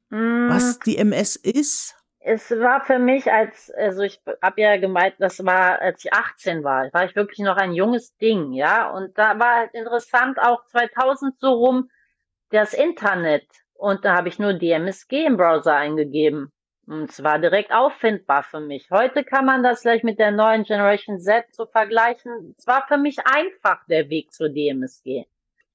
Mm. 0.09 0.49
Was 0.49 0.79
die 0.79 0.97
MS 0.97 1.35
ist? 1.35 1.96
Es 2.29 2.51
war 2.51 2.83
für 2.83 2.99
mich 2.99 3.31
als, 3.31 3.71
also 3.71 4.01
ich 4.01 4.21
habe 4.41 4.59
ja 4.59 4.75
gemeint, 4.75 5.15
das 5.17 5.45
war, 5.45 5.79
als 5.79 6.03
ich 6.03 6.11
18 6.11 6.61
war, 6.61 6.91
war 6.91 7.05
ich 7.05 7.15
wirklich 7.15 7.39
noch 7.39 7.55
ein 7.55 7.71
junges 7.71 8.17
Ding, 8.17 8.51
ja. 8.51 8.89
Und 8.89 9.17
da 9.17 9.39
war 9.39 9.55
halt 9.55 9.73
interessant 9.73 10.37
auch 10.37 10.65
2000 10.65 11.39
so 11.39 11.53
rum 11.53 11.89
das 12.49 12.73
Internet. 12.73 13.47
Und 13.75 14.03
da 14.03 14.17
habe 14.17 14.27
ich 14.27 14.39
nur 14.39 14.53
DMSG 14.53 15.25
im 15.25 15.37
Browser 15.37 15.77
eingegeben. 15.77 16.51
Und 16.85 17.11
es 17.11 17.23
war 17.23 17.39
direkt 17.39 17.71
auffindbar 17.71 18.43
für 18.43 18.59
mich. 18.59 18.89
Heute 18.91 19.23
kann 19.23 19.45
man 19.45 19.63
das 19.63 19.83
gleich 19.83 20.03
mit 20.03 20.19
der 20.19 20.31
neuen 20.31 20.65
Generation 20.65 21.21
Z 21.21 21.45
so 21.51 21.65
vergleichen. 21.65 22.55
Es 22.57 22.67
war 22.67 22.85
für 22.89 22.97
mich 22.97 23.25
einfach 23.25 23.85
der 23.85 24.09
Weg 24.09 24.33
zur 24.33 24.49
DMSG. 24.49 25.23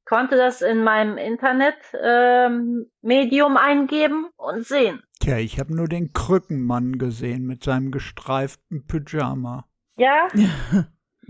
Konnte 0.05 0.37
das 0.37 0.61
in 0.61 0.85
meinem 0.85 1.17
Internet-Medium 1.17 3.53
ähm, 3.53 3.57
eingeben 3.57 4.29
und 4.37 4.67
sehen. 4.67 5.03
Tja, 5.23 5.37
ich 5.37 5.61
habe 5.61 5.73
nur 5.73 5.87
den 5.87 6.13
Krückenmann 6.13 6.99
gesehen 6.99 7.47
mit 7.47 7.63
seinem 7.63 7.93
gestreiften 7.93 8.87
Pyjama. 8.87 9.69
Ja? 9.97 10.29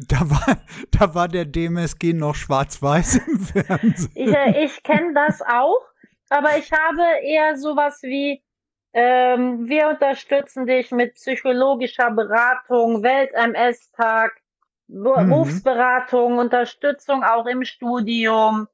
Da 0.08 0.20
war, 0.22 0.56
da 0.90 1.14
war 1.14 1.28
der 1.28 1.44
DMSG 1.44 2.14
noch 2.14 2.34
schwarz-weiß 2.34 3.26
im 3.26 3.40
Fernsehen. 3.40 4.10
Ich, 4.14 4.34
äh, 4.34 4.64
ich 4.64 4.82
kenne 4.82 5.12
das 5.12 5.42
auch, 5.42 5.82
aber 6.30 6.56
ich 6.56 6.72
habe 6.72 7.02
eher 7.22 7.58
sowas 7.58 8.02
wie 8.02 8.42
ähm, 8.94 9.68
wir 9.68 9.88
unterstützen 9.88 10.64
dich 10.66 10.92
mit 10.92 11.16
psychologischer 11.16 12.10
Beratung, 12.10 13.02
Welt-MS-Tag, 13.02 14.32
mhm. 14.88 15.02
Berufsberatung, 15.02 16.38
Unterstützung 16.38 17.22
auch 17.22 17.44
im 17.44 17.62
Studium, 17.62 18.68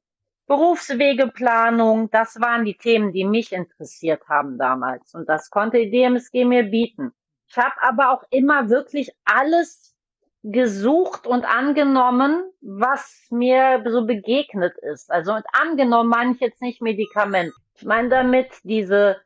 Berufswegeplanung. 0.49 2.09
Das 2.09 2.41
waren 2.41 2.65
die 2.65 2.75
Themen, 2.75 3.13
die 3.13 3.23
mich 3.23 3.53
interessiert 3.53 4.27
haben 4.27 4.57
damals. 4.57 5.13
Und 5.13 5.29
das 5.29 5.51
konnte 5.51 5.77
die 5.77 5.91
DMSG 5.91 6.43
mir 6.43 6.63
bieten. 6.63 7.13
Ich 7.47 7.57
habe 7.57 7.75
aber 7.81 8.11
auch 8.11 8.23
immer 8.31 8.69
wirklich 8.69 9.11
alles 9.25 9.95
gesucht 10.43 11.27
und 11.27 11.45
angenommen, 11.45 12.43
was 12.61 13.27
mir 13.29 13.83
so 13.87 14.05
begegnet 14.05 14.75
ist. 14.79 15.11
Also 15.11 15.35
mit 15.35 15.45
angenommen 15.53 16.09
meine 16.09 16.33
ich 16.33 16.39
jetzt 16.39 16.61
nicht 16.61 16.81
Medikament. 16.81 17.53
Ich 17.75 17.85
meine 17.85 18.09
damit 18.09 18.49
diese 18.63 19.17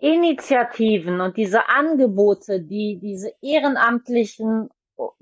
Initiativen 0.00 1.22
und 1.22 1.38
diese 1.38 1.68
Angebote, 1.70 2.60
die 2.60 2.98
diese 3.00 3.32
ehrenamtlichen 3.40 4.68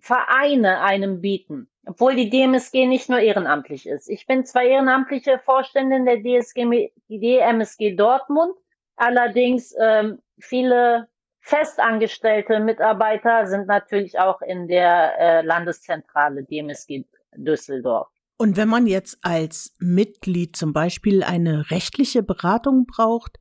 Vereine 0.00 0.80
einem 0.80 1.20
bieten, 1.20 1.68
obwohl 1.96 2.14
die 2.14 2.28
DMSG 2.28 2.86
nicht 2.86 3.08
nur 3.08 3.18
ehrenamtlich 3.18 3.86
ist. 3.88 4.08
Ich 4.08 4.26
bin 4.26 4.44
zwar 4.44 4.62
ehrenamtliche 4.62 5.40
Vorständin 5.44 6.04
der 6.04 6.18
DSG, 6.22 6.90
DMSG 7.08 7.96
Dortmund, 7.96 8.54
allerdings 8.96 9.74
ähm, 9.80 10.18
viele 10.38 11.08
festangestellte 11.40 12.60
Mitarbeiter 12.60 13.46
sind 13.46 13.66
natürlich 13.66 14.18
auch 14.18 14.42
in 14.42 14.68
der 14.68 15.18
äh, 15.18 15.42
Landeszentrale 15.42 16.44
DMSG 16.44 17.04
Düsseldorf. 17.34 18.08
Und 18.38 18.56
wenn 18.58 18.68
man 18.68 18.86
jetzt 18.86 19.18
als 19.22 19.74
Mitglied 19.78 20.56
zum 20.56 20.74
Beispiel 20.74 21.22
eine 21.22 21.70
rechtliche 21.70 22.22
Beratung 22.22 22.86
braucht, 22.86 23.38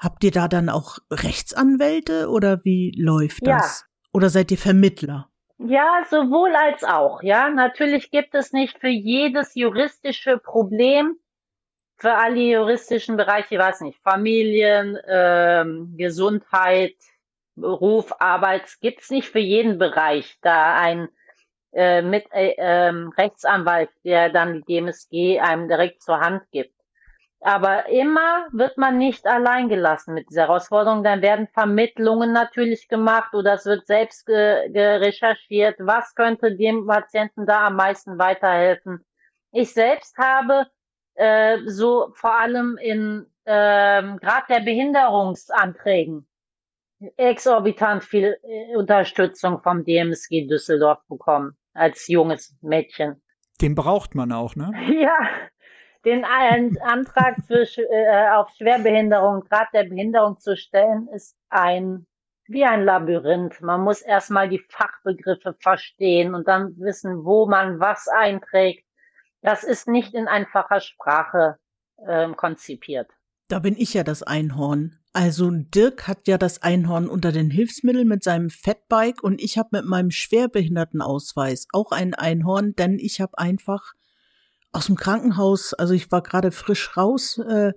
Habt 0.00 0.24
ihr 0.24 0.30
da 0.30 0.48
dann 0.48 0.70
auch 0.70 0.96
Rechtsanwälte 1.10 2.30
oder 2.30 2.64
wie 2.64 2.90
läuft 2.96 3.46
das? 3.46 3.80
Ja. 3.80 3.86
Oder 4.14 4.30
seid 4.30 4.50
ihr 4.50 4.56
Vermittler? 4.56 5.29
Ja, 5.62 6.04
sowohl 6.08 6.54
als 6.56 6.84
auch. 6.84 7.22
Ja, 7.22 7.50
natürlich 7.50 8.10
gibt 8.10 8.34
es 8.34 8.52
nicht 8.52 8.78
für 8.78 8.88
jedes 8.88 9.54
juristische 9.54 10.38
Problem, 10.38 11.18
für 11.98 12.14
alle 12.14 12.40
juristischen 12.40 13.16
Bereiche, 13.18 13.56
ich 13.56 13.60
weiß 13.60 13.82
nicht, 13.82 14.00
Familien, 14.02 14.98
ähm, 15.06 15.94
Gesundheit, 15.98 16.96
Beruf, 17.56 18.12
Arbeit, 18.20 18.64
gibt 18.80 19.02
es 19.02 19.10
nicht 19.10 19.28
für 19.28 19.40
jeden 19.40 19.78
Bereich 19.78 20.38
da 20.42 20.76
ein 20.78 21.08
äh, 21.72 22.02
mit 22.02 22.26
äh, 22.32 22.54
ähm, 22.58 23.10
Rechtsanwalt, 23.18 23.90
der 24.04 24.30
dann 24.30 24.62
die 24.62 24.80
DMSG 24.80 25.40
einem 25.40 25.68
direkt 25.68 26.02
zur 26.02 26.20
Hand 26.20 26.42
gibt. 26.52 26.74
Aber 27.42 27.88
immer 27.88 28.46
wird 28.52 28.76
man 28.76 28.98
nicht 28.98 29.26
allein 29.26 29.68
gelassen 29.68 30.12
mit 30.12 30.28
dieser 30.28 30.42
Herausforderung. 30.42 31.02
Dann 31.02 31.22
werden 31.22 31.48
Vermittlungen 31.48 32.32
natürlich 32.32 32.86
gemacht 32.88 33.34
oder 33.34 33.54
es 33.54 33.64
wird 33.64 33.86
selbst 33.86 34.28
recherchiert, 34.28 35.76
was 35.78 36.14
könnte 36.14 36.54
dem 36.54 36.86
Patienten 36.86 37.46
da 37.46 37.68
am 37.68 37.76
meisten 37.76 38.18
weiterhelfen. 38.18 39.04
Ich 39.52 39.72
selbst 39.72 40.16
habe 40.18 40.66
äh, 41.14 41.58
so 41.66 42.12
vor 42.14 42.38
allem 42.38 42.78
in 42.80 43.26
äh, 43.44 44.02
Grad 44.18 44.48
der 44.48 44.60
Behinderungsanträgen 44.60 46.26
exorbitant 47.16 48.04
viel 48.04 48.36
äh, 48.42 48.76
Unterstützung 48.76 49.60
vom 49.62 49.84
DMSG 49.84 50.46
Düsseldorf 50.46 51.00
bekommen 51.08 51.56
als 51.72 52.06
junges 52.08 52.56
Mädchen. 52.62 53.22
Den 53.60 53.74
braucht 53.74 54.14
man 54.14 54.32
auch, 54.32 54.56
ne? 54.56 54.72
Ja, 55.00 55.18
den 56.04 56.24
Antrag 56.24 57.36
für, 57.46 57.62
äh, 57.62 58.30
auf 58.30 58.50
Schwerbehinderung, 58.56 59.44
Grad 59.48 59.68
der 59.72 59.84
Behinderung 59.84 60.38
zu 60.38 60.56
stellen, 60.56 61.08
ist 61.14 61.36
ein 61.48 62.06
wie 62.50 62.64
ein 62.64 62.84
Labyrinth. 62.84 63.60
Man 63.60 63.82
muss 63.82 64.02
erstmal 64.02 64.48
die 64.48 64.62
Fachbegriffe 64.68 65.54
verstehen 65.60 66.34
und 66.34 66.48
dann 66.48 66.76
wissen, 66.78 67.24
wo 67.24 67.46
man 67.46 67.78
was 67.78 68.08
einträgt. 68.08 68.84
Das 69.40 69.62
ist 69.62 69.86
nicht 69.86 70.14
in 70.14 70.26
einfacher 70.26 70.80
Sprache 70.80 71.58
äh, 72.04 72.28
konzipiert. 72.32 73.08
Da 73.46 73.60
bin 73.60 73.76
ich 73.76 73.94
ja 73.94 74.02
das 74.02 74.22
Einhorn. 74.22 74.98
Also 75.12 75.50
Dirk 75.50 76.06
hat 76.06 76.28
ja 76.28 76.38
das 76.38 76.62
Einhorn 76.62 77.08
unter 77.08 77.32
den 77.32 77.50
Hilfsmitteln 77.50 78.06
mit 78.06 78.22
seinem 78.22 78.50
Fatbike 78.50 79.22
und 79.22 79.40
ich 79.40 79.56
habe 79.56 79.70
mit 79.72 79.84
meinem 79.84 80.10
Schwerbehindertenausweis 80.10 81.66
auch 81.72 81.92
ein 81.92 82.14
Einhorn, 82.14 82.74
denn 82.74 82.98
ich 82.98 83.20
habe 83.20 83.38
einfach 83.38 83.94
aus 84.72 84.86
dem 84.86 84.96
Krankenhaus, 84.96 85.74
also 85.74 85.94
ich 85.94 86.10
war 86.12 86.22
gerade 86.22 86.52
frisch 86.52 86.96
raus 86.96 87.38
äh, 87.38 87.72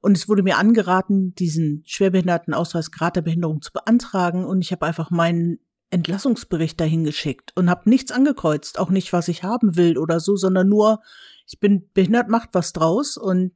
und 0.00 0.16
es 0.16 0.28
wurde 0.28 0.42
mir 0.42 0.58
angeraten, 0.58 1.34
diesen 1.34 1.82
Schwerbehindertenausweis 1.86 2.90
Grad 2.90 3.16
der 3.16 3.22
Behinderung 3.22 3.60
zu 3.62 3.72
beantragen 3.72 4.44
und 4.44 4.60
ich 4.60 4.72
habe 4.72 4.86
einfach 4.86 5.10
meinen 5.10 5.58
Entlassungsbericht 5.90 6.78
dahin 6.78 7.04
geschickt 7.04 7.52
und 7.56 7.70
habe 7.70 7.88
nichts 7.88 8.12
angekreuzt, 8.12 8.78
auch 8.78 8.90
nicht, 8.90 9.12
was 9.12 9.28
ich 9.28 9.42
haben 9.42 9.76
will 9.76 9.98
oder 9.98 10.20
so, 10.20 10.36
sondern 10.36 10.68
nur, 10.68 11.00
ich 11.46 11.58
bin 11.58 11.90
behindert, 11.94 12.28
macht 12.28 12.50
was 12.52 12.72
draus 12.72 13.16
und 13.16 13.52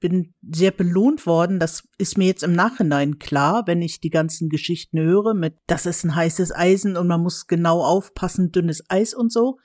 bin 0.00 0.34
sehr 0.42 0.70
belohnt 0.70 1.26
worden. 1.26 1.58
Das 1.58 1.88
ist 1.98 2.18
mir 2.18 2.26
jetzt 2.26 2.42
im 2.42 2.52
Nachhinein 2.52 3.18
klar, 3.18 3.66
wenn 3.66 3.82
ich 3.82 4.00
die 4.00 4.10
ganzen 4.10 4.48
Geschichten 4.48 4.98
höre 4.98 5.34
mit, 5.34 5.56
das 5.66 5.86
ist 5.86 6.04
ein 6.04 6.14
heißes 6.14 6.54
Eisen 6.54 6.96
und 6.96 7.06
man 7.06 7.22
muss 7.22 7.46
genau 7.46 7.82
aufpassen, 7.84 8.52
dünnes 8.52 8.84
Eis 8.88 9.14
und 9.14 9.32
so. 9.32 9.58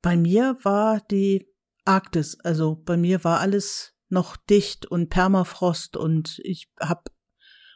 Bei 0.00 0.16
mir 0.16 0.56
war 0.62 1.00
die 1.10 1.51
Arktis. 1.84 2.38
Also 2.42 2.76
bei 2.84 2.96
mir 2.96 3.24
war 3.24 3.40
alles 3.40 3.94
noch 4.08 4.36
dicht 4.36 4.86
und 4.86 5.08
Permafrost 5.08 5.96
und 5.96 6.40
ich 6.44 6.70
habe 6.80 7.02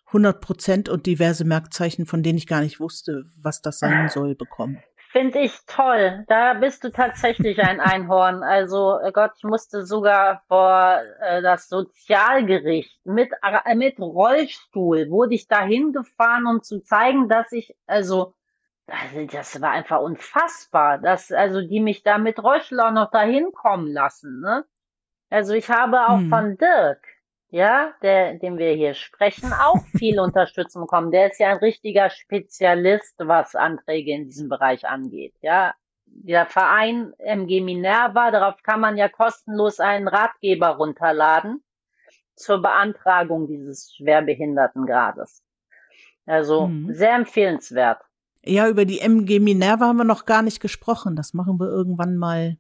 100 0.08 0.40
Prozent 0.40 0.88
und 0.88 1.06
diverse 1.06 1.44
Merkzeichen, 1.44 2.06
von 2.06 2.22
denen 2.22 2.38
ich 2.38 2.46
gar 2.46 2.60
nicht 2.60 2.78
wusste, 2.78 3.24
was 3.40 3.62
das 3.62 3.78
sein 3.78 4.08
soll, 4.10 4.34
bekommen. 4.34 4.82
Finde 5.12 5.38
ich 5.38 5.58
toll. 5.66 6.24
Da 6.28 6.54
bist 6.54 6.84
du 6.84 6.92
tatsächlich 6.92 7.58
ein 7.60 7.80
Einhorn. 7.80 8.42
Also 8.42 8.98
äh, 9.00 9.12
Gott, 9.12 9.32
ich 9.38 9.44
musste 9.44 9.86
sogar 9.86 10.42
vor 10.46 11.00
äh, 11.22 11.40
das 11.40 11.68
Sozialgericht 11.68 13.00
mit, 13.04 13.30
äh, 13.42 13.74
mit 13.74 13.98
Rollstuhl, 13.98 15.08
wurde 15.08 15.34
ich 15.34 15.48
dahin 15.48 15.92
gefahren, 15.92 16.46
um 16.46 16.62
zu 16.62 16.82
zeigen, 16.82 17.30
dass 17.30 17.50
ich, 17.52 17.74
also 17.86 18.34
also 18.86 19.26
das 19.26 19.60
war 19.60 19.70
einfach 19.70 20.00
unfassbar, 20.00 20.98
dass 20.98 21.32
also 21.32 21.60
die 21.60 21.80
mich 21.80 22.02
da 22.02 22.18
mit 22.18 22.42
Röschel 22.42 22.80
auch 22.80 22.92
noch 22.92 23.10
dahin 23.10 23.52
kommen 23.52 23.88
lassen. 23.88 24.40
Ne? 24.40 24.64
Also 25.28 25.54
ich 25.54 25.70
habe 25.70 26.08
auch 26.08 26.18
hm. 26.18 26.28
von 26.28 26.56
Dirk, 26.56 27.04
ja, 27.48 27.92
der, 28.02 28.34
dem 28.34 28.58
wir 28.58 28.72
hier 28.72 28.94
sprechen, 28.94 29.52
auch 29.52 29.84
viel 29.98 30.20
Unterstützung 30.20 30.82
bekommen. 30.82 31.10
Der 31.10 31.30
ist 31.30 31.40
ja 31.40 31.50
ein 31.50 31.58
richtiger 31.58 32.10
Spezialist, 32.10 33.14
was 33.18 33.56
Anträge 33.56 34.12
in 34.12 34.26
diesem 34.26 34.48
Bereich 34.48 34.86
angeht. 34.86 35.34
Ja, 35.40 35.74
der 36.06 36.46
Verein 36.46 37.12
MG 37.18 37.60
Minerva, 37.60 38.30
darauf 38.30 38.62
kann 38.62 38.80
man 38.80 38.96
ja 38.96 39.08
kostenlos 39.08 39.80
einen 39.80 40.06
Ratgeber 40.06 40.68
runterladen 40.68 41.62
zur 42.36 42.62
Beantragung 42.62 43.48
dieses 43.48 43.94
Schwerbehindertengrades. 43.96 45.42
Also 46.24 46.66
hm. 46.66 46.94
sehr 46.94 47.14
empfehlenswert. 47.14 48.05
Ja, 48.46 48.68
über 48.68 48.84
die 48.84 49.00
MG 49.00 49.40
Minerva 49.40 49.86
haben 49.86 49.96
wir 49.96 50.04
noch 50.04 50.24
gar 50.24 50.42
nicht 50.42 50.60
gesprochen. 50.60 51.16
Das 51.16 51.34
machen 51.34 51.58
wir 51.58 51.68
irgendwann 51.68 52.16
mal 52.16 52.58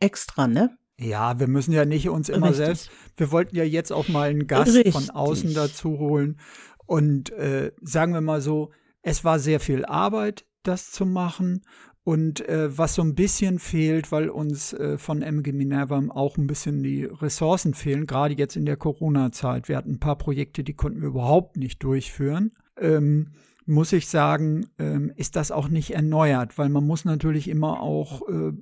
extra, 0.00 0.46
ne? 0.46 0.76
Ja, 0.98 1.40
wir 1.40 1.48
müssen 1.48 1.72
ja 1.72 1.84
nicht 1.84 2.08
uns 2.08 2.28
immer 2.28 2.50
Richtig. 2.50 2.66
selbst. 2.66 2.90
Wir 3.16 3.32
wollten 3.32 3.56
ja 3.56 3.64
jetzt 3.64 3.92
auch 3.92 4.08
mal 4.08 4.30
einen 4.30 4.46
Gast 4.46 4.74
Richtig. 4.74 4.94
von 4.94 5.10
außen 5.10 5.54
dazu 5.54 5.98
holen. 5.98 6.38
Und 6.86 7.30
äh, 7.32 7.72
sagen 7.82 8.12
wir 8.12 8.20
mal 8.20 8.40
so, 8.40 8.70
es 9.02 9.24
war 9.24 9.38
sehr 9.38 9.60
viel 9.60 9.84
Arbeit, 9.84 10.44
das 10.62 10.90
zu 10.90 11.04
machen. 11.04 11.62
Und 12.04 12.46
äh, 12.48 12.76
was 12.76 12.94
so 12.94 13.02
ein 13.02 13.14
bisschen 13.14 13.58
fehlt, 13.58 14.12
weil 14.12 14.28
uns 14.28 14.74
äh, 14.74 14.98
von 14.98 15.22
MG 15.22 15.52
Minerva 15.52 16.02
auch 16.10 16.36
ein 16.36 16.46
bisschen 16.46 16.82
die 16.82 17.04
Ressourcen 17.04 17.72
fehlen, 17.72 18.06
gerade 18.06 18.34
jetzt 18.34 18.56
in 18.56 18.66
der 18.66 18.76
Corona-Zeit. 18.76 19.68
Wir 19.68 19.78
hatten 19.78 19.92
ein 19.92 20.00
paar 20.00 20.18
Projekte, 20.18 20.62
die 20.62 20.74
konnten 20.74 21.00
wir 21.00 21.08
überhaupt 21.08 21.56
nicht 21.56 21.82
durchführen. 21.82 22.52
Ähm, 22.78 23.32
muss 23.66 23.92
ich 23.92 24.08
sagen, 24.08 24.66
ähm, 24.78 25.12
ist 25.16 25.36
das 25.36 25.50
auch 25.50 25.68
nicht 25.68 25.94
erneuert, 25.94 26.58
weil 26.58 26.68
man 26.68 26.86
muss 26.86 27.04
natürlich 27.04 27.48
immer 27.48 27.80
auch 27.80 28.22
äh, 28.28 28.52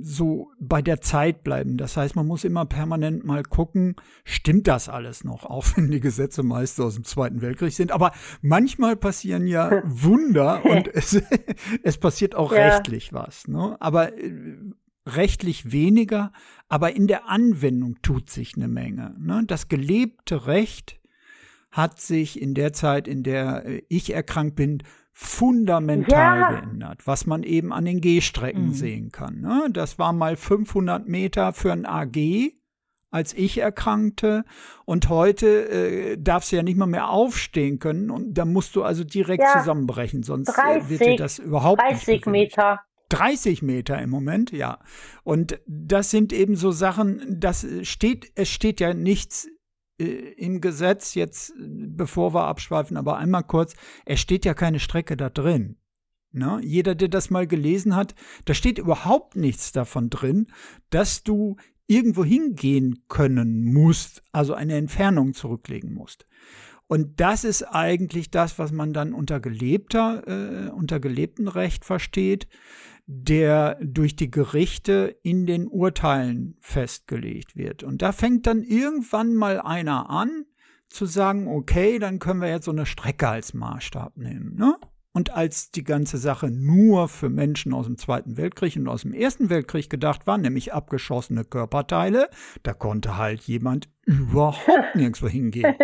so 0.00 0.50
bei 0.60 0.82
der 0.82 1.00
Zeit 1.00 1.42
bleiben. 1.42 1.76
Das 1.76 1.96
heißt, 1.96 2.14
man 2.14 2.26
muss 2.26 2.44
immer 2.44 2.64
permanent 2.64 3.24
mal 3.24 3.42
gucken, 3.42 3.96
stimmt 4.24 4.68
das 4.68 4.88
alles 4.88 5.24
noch, 5.24 5.44
auch 5.50 5.66
wenn 5.74 5.90
die 5.90 6.00
Gesetze 6.00 6.42
meist 6.42 6.80
aus 6.80 6.94
dem 6.94 7.04
Zweiten 7.04 7.40
Weltkrieg 7.42 7.72
sind. 7.72 7.92
Aber 7.92 8.12
manchmal 8.40 8.96
passieren 8.96 9.46
ja 9.46 9.82
Wunder 9.84 10.64
und 10.64 10.88
es, 10.94 11.20
es 11.82 11.98
passiert 11.98 12.34
auch 12.34 12.52
ja. 12.52 12.68
rechtlich 12.68 13.12
was. 13.12 13.48
Ne? 13.48 13.76
Aber 13.80 14.16
äh, 14.16 14.56
rechtlich 15.06 15.72
weniger, 15.72 16.32
aber 16.68 16.94
in 16.94 17.06
der 17.06 17.28
Anwendung 17.28 17.96
tut 18.02 18.30
sich 18.30 18.56
eine 18.56 18.68
Menge. 18.68 19.14
Ne? 19.18 19.42
Das 19.46 19.68
gelebte 19.68 20.46
Recht 20.46 21.00
hat 21.76 22.00
sich 22.00 22.40
in 22.40 22.54
der 22.54 22.72
Zeit, 22.72 23.06
in 23.06 23.22
der 23.22 23.66
äh, 23.66 23.82
ich 23.88 24.14
erkrankt 24.14 24.56
bin, 24.56 24.82
fundamental 25.12 26.40
ja. 26.40 26.50
geändert, 26.50 27.06
was 27.06 27.26
man 27.26 27.42
eben 27.42 27.72
an 27.72 27.84
den 27.84 28.00
Gehstrecken 28.00 28.68
mhm. 28.68 28.74
sehen 28.74 29.12
kann. 29.12 29.40
Ne? 29.40 29.68
Das 29.72 29.98
war 29.98 30.12
mal 30.12 30.36
500 30.36 31.06
Meter 31.06 31.52
für 31.52 31.72
ein 31.72 31.86
AG, 31.86 32.52
als 33.10 33.32
ich 33.32 33.58
erkrankte. 33.58 34.44
Und 34.84 35.08
heute 35.08 35.46
äh, 35.70 36.16
darfst 36.18 36.52
du 36.52 36.56
ja 36.56 36.62
nicht 36.62 36.76
mal 36.76 36.86
mehr 36.86 37.08
aufstehen 37.08 37.78
können. 37.78 38.10
Und 38.10 38.34
da 38.34 38.44
musst 38.44 38.76
du 38.76 38.82
also 38.82 39.04
direkt 39.04 39.42
ja. 39.42 39.58
zusammenbrechen, 39.58 40.22
sonst 40.22 40.54
30, 40.54 40.82
äh, 40.82 40.88
wird 40.90 41.00
dir 41.00 41.16
das 41.16 41.38
überhaupt 41.38 41.80
30 41.80 42.08
nicht 42.08 42.26
30 42.26 42.26
Meter. 42.26 42.80
30 43.08 43.62
Meter 43.62 44.00
im 44.02 44.10
Moment, 44.10 44.50
ja. 44.50 44.78
Und 45.22 45.60
das 45.66 46.10
sind 46.10 46.32
eben 46.32 46.56
so 46.56 46.72
Sachen, 46.72 47.22
das 47.40 47.66
steht, 47.82 48.32
es 48.34 48.48
steht 48.48 48.80
ja 48.80 48.94
nichts 48.94 49.46
äh, 49.46 49.55
im 49.98 50.60
Gesetz 50.60 51.14
jetzt, 51.14 51.54
bevor 51.58 52.34
wir 52.34 52.44
abschweifen, 52.44 52.96
aber 52.96 53.16
einmal 53.16 53.44
kurz, 53.44 53.74
es 54.04 54.20
steht 54.20 54.44
ja 54.44 54.54
keine 54.54 54.78
Strecke 54.78 55.16
da 55.16 55.30
drin. 55.30 55.76
Ne? 56.32 56.60
Jeder, 56.62 56.94
der 56.94 57.08
das 57.08 57.30
mal 57.30 57.46
gelesen 57.46 57.96
hat, 57.96 58.14
da 58.44 58.52
steht 58.52 58.78
überhaupt 58.78 59.36
nichts 59.36 59.72
davon 59.72 60.10
drin, 60.10 60.48
dass 60.90 61.22
du 61.22 61.56
irgendwo 61.86 62.24
hingehen 62.24 63.04
können 63.08 63.72
musst, 63.72 64.22
also 64.32 64.52
eine 64.54 64.76
Entfernung 64.76 65.32
zurücklegen 65.32 65.94
musst. 65.94 66.26
Und 66.88 67.20
das 67.20 67.44
ist 67.44 67.62
eigentlich 67.62 68.30
das, 68.30 68.58
was 68.58 68.70
man 68.70 68.92
dann 68.92 69.12
unter 69.12 69.40
gelebter, 69.40 70.22
äh, 70.26 70.70
unter 70.70 71.00
gelebten 71.00 71.48
Recht 71.48 71.84
versteht 71.84 72.46
der 73.06 73.78
durch 73.80 74.16
die 74.16 74.30
Gerichte 74.30 75.16
in 75.22 75.46
den 75.46 75.68
Urteilen 75.68 76.56
festgelegt 76.60 77.56
wird. 77.56 77.82
Und 77.82 78.02
da 78.02 78.12
fängt 78.12 78.46
dann 78.46 78.62
irgendwann 78.62 79.34
mal 79.34 79.60
einer 79.60 80.10
an 80.10 80.44
zu 80.88 81.06
sagen, 81.06 81.46
okay, 81.48 81.98
dann 81.98 82.18
können 82.18 82.40
wir 82.40 82.48
jetzt 82.48 82.64
so 82.64 82.72
eine 82.72 82.86
Strecke 82.86 83.28
als 83.28 83.54
Maßstab 83.54 84.16
nehmen. 84.16 84.56
Ne? 84.56 84.76
Und 85.12 85.30
als 85.30 85.70
die 85.70 85.84
ganze 85.84 86.18
Sache 86.18 86.50
nur 86.50 87.08
für 87.08 87.30
Menschen 87.30 87.72
aus 87.72 87.86
dem 87.86 87.96
Zweiten 87.96 88.36
Weltkrieg 88.36 88.76
und 88.76 88.88
aus 88.88 89.02
dem 89.02 89.14
Ersten 89.14 89.48
Weltkrieg 89.50 89.88
gedacht 89.88 90.26
war, 90.26 90.36
nämlich 90.36 90.74
abgeschossene 90.74 91.44
Körperteile, 91.44 92.28
da 92.64 92.74
konnte 92.74 93.16
halt 93.16 93.40
jemand 93.42 93.88
überhaupt 94.04 94.68
nirgendwo 94.94 95.28
hingehen, 95.28 95.74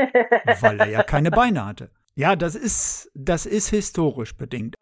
weil 0.61 0.80
er 0.80 0.90
ja 0.90 1.02
keine 1.02 1.30
Beine 1.30 1.64
hatte. 1.64 1.90
Ja, 2.14 2.37
das 2.37 2.54
ist, 2.54 3.11
das 3.14 3.46
ist 3.46 3.68
historisch 3.68 4.37
bedingt. 4.37 4.74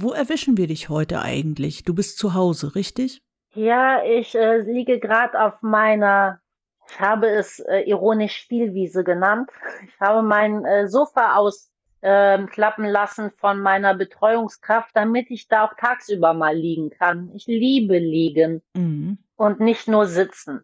Wo 0.00 0.12
erwischen 0.12 0.56
wir 0.56 0.68
dich 0.68 0.88
heute 0.88 1.22
eigentlich? 1.22 1.82
Du 1.82 1.92
bist 1.92 2.18
zu 2.18 2.32
Hause, 2.32 2.76
richtig? 2.76 3.20
Ja, 3.54 4.04
ich 4.04 4.32
äh, 4.36 4.58
liege 4.58 5.00
gerade 5.00 5.42
auf 5.42 5.60
meiner, 5.60 6.38
ich 6.88 7.00
habe 7.00 7.28
es 7.28 7.58
äh, 7.58 7.80
ironisch 7.80 8.36
Spielwiese 8.36 9.02
genannt. 9.02 9.50
Ich 9.88 10.00
habe 10.00 10.22
mein 10.22 10.64
äh, 10.64 10.86
Sofa 10.86 11.34
ausklappen 11.34 12.84
ähm, 12.84 12.90
lassen 12.92 13.32
von 13.38 13.60
meiner 13.60 13.92
Betreuungskraft, 13.94 14.90
damit 14.94 15.32
ich 15.32 15.48
da 15.48 15.64
auch 15.64 15.74
tagsüber 15.74 16.32
mal 16.32 16.56
liegen 16.56 16.90
kann. 16.90 17.32
Ich 17.34 17.48
liebe 17.48 17.98
liegen 17.98 18.62
mhm. 18.74 19.18
und 19.34 19.58
nicht 19.58 19.88
nur 19.88 20.06
sitzen. 20.06 20.60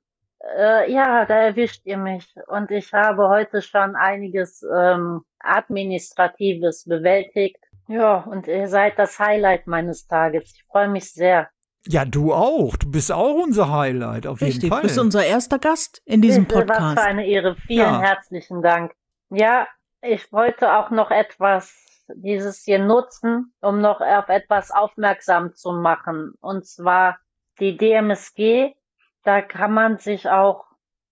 Äh, 0.57 0.92
ja, 0.92 1.25
da 1.25 1.35
erwischt 1.35 1.85
ihr 1.87 1.97
mich. 1.97 2.33
Und 2.47 2.70
ich 2.70 2.92
habe 2.92 3.29
heute 3.29 3.62
schon 3.62 3.97
einiges 3.97 4.62
ähm, 4.62 5.23
Administratives 5.40 6.85
bewältigt 6.85 7.63
ja, 7.88 8.18
und 8.20 8.47
ihr 8.47 8.68
seid 8.68 8.99
das 8.99 9.18
Highlight 9.18 9.66
meines 9.66 10.07
Tages. 10.07 10.53
Ich 10.55 10.64
freue 10.64 10.88
mich 10.88 11.12
sehr. 11.12 11.49
Ja, 11.87 12.05
du 12.05 12.33
auch. 12.33 12.77
Du 12.77 12.90
bist 12.90 13.12
auch 13.12 13.35
unser 13.35 13.70
Highlight, 13.70 14.27
auf 14.27 14.40
Richtig, 14.40 14.64
jeden 14.64 14.73
Fall. 14.73 14.83
Du 14.83 14.88
bist 14.88 14.99
unser 14.99 15.25
erster 15.25 15.59
Gast 15.59 16.01
in 16.07 16.23
diesem 16.23 16.47
Bitte, 16.47 16.61
Podcast. 16.61 16.97
Was 16.97 17.03
für 17.03 17.09
eine 17.09 17.27
Ehre. 17.27 17.57
Vielen 17.66 17.81
ja. 17.81 18.01
herzlichen 18.01 18.62
Dank. 18.62 18.92
Ja, 19.31 19.66
ich 20.01 20.33
wollte 20.33 20.73
auch 20.73 20.90
noch 20.90 21.11
etwas 21.11 22.05
dieses 22.09 22.62
hier 22.62 22.79
nutzen, 22.79 23.53
um 23.61 23.81
noch 23.81 24.01
auf 24.01 24.29
etwas 24.29 24.70
aufmerksam 24.70 25.55
zu 25.55 25.73
machen. 25.73 26.35
Und 26.40 26.66
zwar 26.66 27.18
die 27.61 27.77
DMSG, 27.77 28.75
da 29.23 29.42
kann 29.42 29.73
man 29.73 29.99
sich 29.99 30.29
auch, 30.29 30.64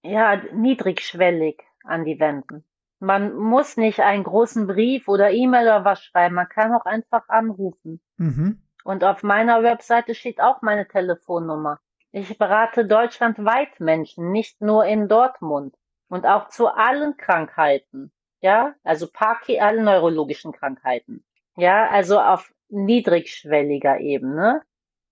ja, 0.03 0.37
niedrigschwellig 0.53 1.63
an 1.85 2.05
die 2.05 2.19
wenden. 2.19 2.65
Man 3.03 3.35
muss 3.35 3.77
nicht 3.77 3.99
einen 3.99 4.23
großen 4.23 4.69
Brief 4.69 5.09
oder 5.09 5.33
E-Mail 5.33 5.65
oder 5.65 5.85
was 5.85 6.05
schreiben. 6.05 6.37
Man 6.37 6.49
kann 6.49 6.73
auch 6.73 6.85
einfach 6.85 7.29
anrufen. 7.29 8.01
Mhm. 8.17 8.63
Und 8.85 9.03
auf 9.03 9.25
meiner 9.25 9.65
Webseite 9.65 10.15
steht 10.15 10.41
auch 10.41 10.63
meine 10.63 10.87
Telefonnummer. 10.87 11.81
Ich 12.13 12.39
berate 12.39 12.87
deutschlandweit 12.87 13.81
Menschen, 13.81 14.31
nicht 14.31 14.61
nur 14.61 14.85
in 14.85 15.09
Dortmund. 15.09 15.75
Und 16.09 16.27
auch 16.27 16.49
zu 16.49 16.69
allen 16.69 17.17
Krankheiten. 17.17 18.13
Ja, 18.41 18.77
also 18.85 19.09
Parki, 19.13 19.59
alle 19.59 19.83
neurologischen 19.83 20.53
Krankheiten. 20.53 21.25
Ja, 21.57 21.89
also 21.89 22.21
auf 22.21 22.55
niedrigschwelliger 22.69 23.99
Ebene. 23.99 24.63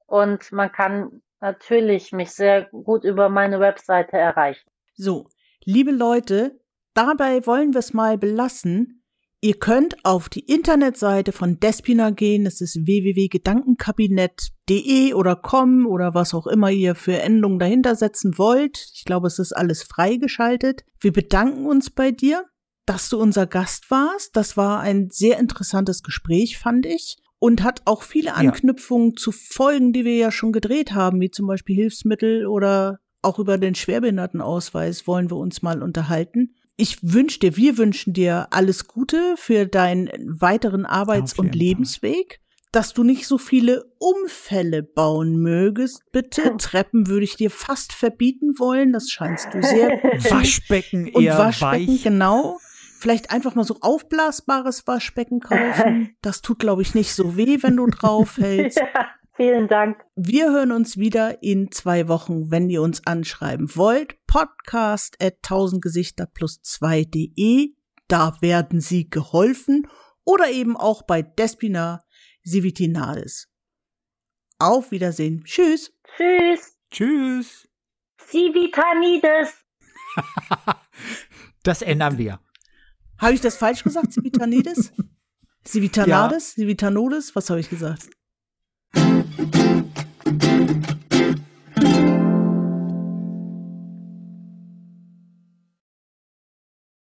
Und 0.06 0.52
man 0.52 0.70
kann 0.70 1.22
natürlich 1.40 2.12
mich 2.12 2.30
sehr 2.30 2.66
gut 2.66 3.02
über 3.02 3.28
meine 3.30 3.58
Webseite 3.58 4.16
erreichen. 4.16 4.70
So, 4.94 5.26
liebe 5.64 5.90
Leute, 5.90 6.60
Dabei 7.00 7.46
wollen 7.46 7.72
wir 7.72 7.78
es 7.78 7.94
mal 7.94 8.18
belassen. 8.18 9.02
Ihr 9.40 9.58
könnt 9.58 10.04
auf 10.04 10.28
die 10.28 10.40
Internetseite 10.40 11.32
von 11.32 11.58
Despina 11.58 12.10
gehen, 12.10 12.44
das 12.44 12.60
ist 12.60 12.76
www.gedankenkabinett.de 12.76 15.14
oder 15.14 15.34
com 15.34 15.86
oder 15.86 16.12
was 16.12 16.34
auch 16.34 16.46
immer 16.46 16.70
ihr 16.70 16.94
für 16.94 17.18
Endungen 17.18 17.58
dahinter 17.58 17.94
setzen 17.94 18.36
wollt. 18.36 18.86
Ich 18.94 19.06
glaube, 19.06 19.28
es 19.28 19.38
ist 19.38 19.54
alles 19.54 19.82
freigeschaltet. 19.82 20.84
Wir 21.00 21.14
bedanken 21.14 21.64
uns 21.64 21.88
bei 21.88 22.10
dir, 22.10 22.44
dass 22.84 23.08
du 23.08 23.18
unser 23.18 23.46
Gast 23.46 23.90
warst. 23.90 24.36
Das 24.36 24.58
war 24.58 24.80
ein 24.80 25.08
sehr 25.10 25.38
interessantes 25.38 26.02
Gespräch, 26.02 26.58
fand 26.58 26.84
ich. 26.84 27.16
Und 27.38 27.62
hat 27.62 27.80
auch 27.86 28.02
viele 28.02 28.34
Anknüpfungen 28.34 29.12
ja. 29.12 29.16
zu 29.16 29.32
Folgen, 29.32 29.94
die 29.94 30.04
wir 30.04 30.18
ja 30.18 30.30
schon 30.30 30.52
gedreht 30.52 30.92
haben, 30.92 31.18
wie 31.22 31.30
zum 31.30 31.46
Beispiel 31.46 31.76
Hilfsmittel 31.76 32.46
oder 32.46 32.98
auch 33.22 33.38
über 33.38 33.56
den 33.56 33.74
Schwerbehindertenausweis 33.74 35.06
wollen 35.06 35.30
wir 35.30 35.38
uns 35.38 35.62
mal 35.62 35.82
unterhalten 35.82 36.56
ich 36.80 36.98
wünsche 37.02 37.38
dir, 37.40 37.56
wir 37.56 37.78
wünschen 37.78 38.12
dir 38.12 38.48
alles 38.50 38.86
Gute 38.86 39.34
für 39.36 39.66
deinen 39.66 40.08
weiteren 40.40 40.86
Arbeits- 40.86 41.38
und 41.38 41.54
Lebensweg. 41.54 42.34
Fall. 42.34 42.46
Dass 42.72 42.94
du 42.94 43.02
nicht 43.02 43.26
so 43.26 43.36
viele 43.36 43.84
Unfälle 43.98 44.84
bauen 44.84 45.36
mögest, 45.40 46.02
bitte. 46.12 46.56
Treppen 46.56 47.08
würde 47.08 47.24
ich 47.24 47.34
dir 47.34 47.50
fast 47.50 47.92
verbieten 47.92 48.58
wollen. 48.60 48.92
Das 48.92 49.10
scheinst 49.10 49.48
du 49.52 49.60
sehr. 49.60 49.88
Waschbecken 50.30 51.08
eher 51.08 51.32
und 51.32 51.38
Waschbecken, 51.38 51.94
weich. 51.94 52.02
genau. 52.04 52.58
Vielleicht 53.00 53.32
einfach 53.32 53.54
mal 53.56 53.64
so 53.64 53.78
aufblasbares 53.80 54.86
Waschbecken 54.86 55.40
kaufen. 55.40 56.14
Das 56.22 56.42
tut, 56.42 56.58
glaube 56.60 56.82
ich, 56.82 56.94
nicht 56.94 57.12
so 57.12 57.36
weh, 57.36 57.58
wenn 57.62 57.76
du 57.76 57.86
drauf 57.86 58.36
hältst. 58.40 58.78
Ja. 58.78 59.08
Vielen 59.40 59.68
Dank. 59.68 60.04
Wir 60.16 60.50
hören 60.52 60.70
uns 60.70 60.98
wieder 60.98 61.42
in 61.42 61.72
zwei 61.72 62.08
Wochen, 62.08 62.50
wenn 62.50 62.68
ihr 62.68 62.82
uns 62.82 63.06
anschreiben 63.06 63.74
wollt. 63.74 64.18
Podcast 64.26 65.16
at 65.18 65.36
1000 65.36 65.80
Gesichter 65.80 66.26
plus 66.26 66.60
2.de. 66.62 67.74
Da 68.06 68.36
werden 68.42 68.82
Sie 68.82 69.08
geholfen. 69.08 69.88
Oder 70.24 70.50
eben 70.50 70.76
auch 70.76 71.00
bei 71.00 71.22
Despina 71.22 72.04
Civitinadis. 72.46 73.48
Auf 74.58 74.90
Wiedersehen. 74.90 75.42
Tschüss. 75.44 75.90
Tschüss. 76.18 76.76
Tschüss. 76.90 77.66
Civitanides. 78.20 79.54
das 81.62 81.80
ändern 81.80 82.18
wir. 82.18 82.40
Habe 83.16 83.32
ich 83.32 83.40
das 83.40 83.56
falsch 83.56 83.84
gesagt, 83.84 84.12
Civitanides? 84.12 84.92
Civitanades? 85.66 86.56
Ja. 86.56 86.62
Civitanodes? 86.62 87.34
Was 87.34 87.48
habe 87.48 87.60
ich 87.60 87.70
gesagt? 87.70 88.10
Thank 89.36 89.54
you. 89.54 89.69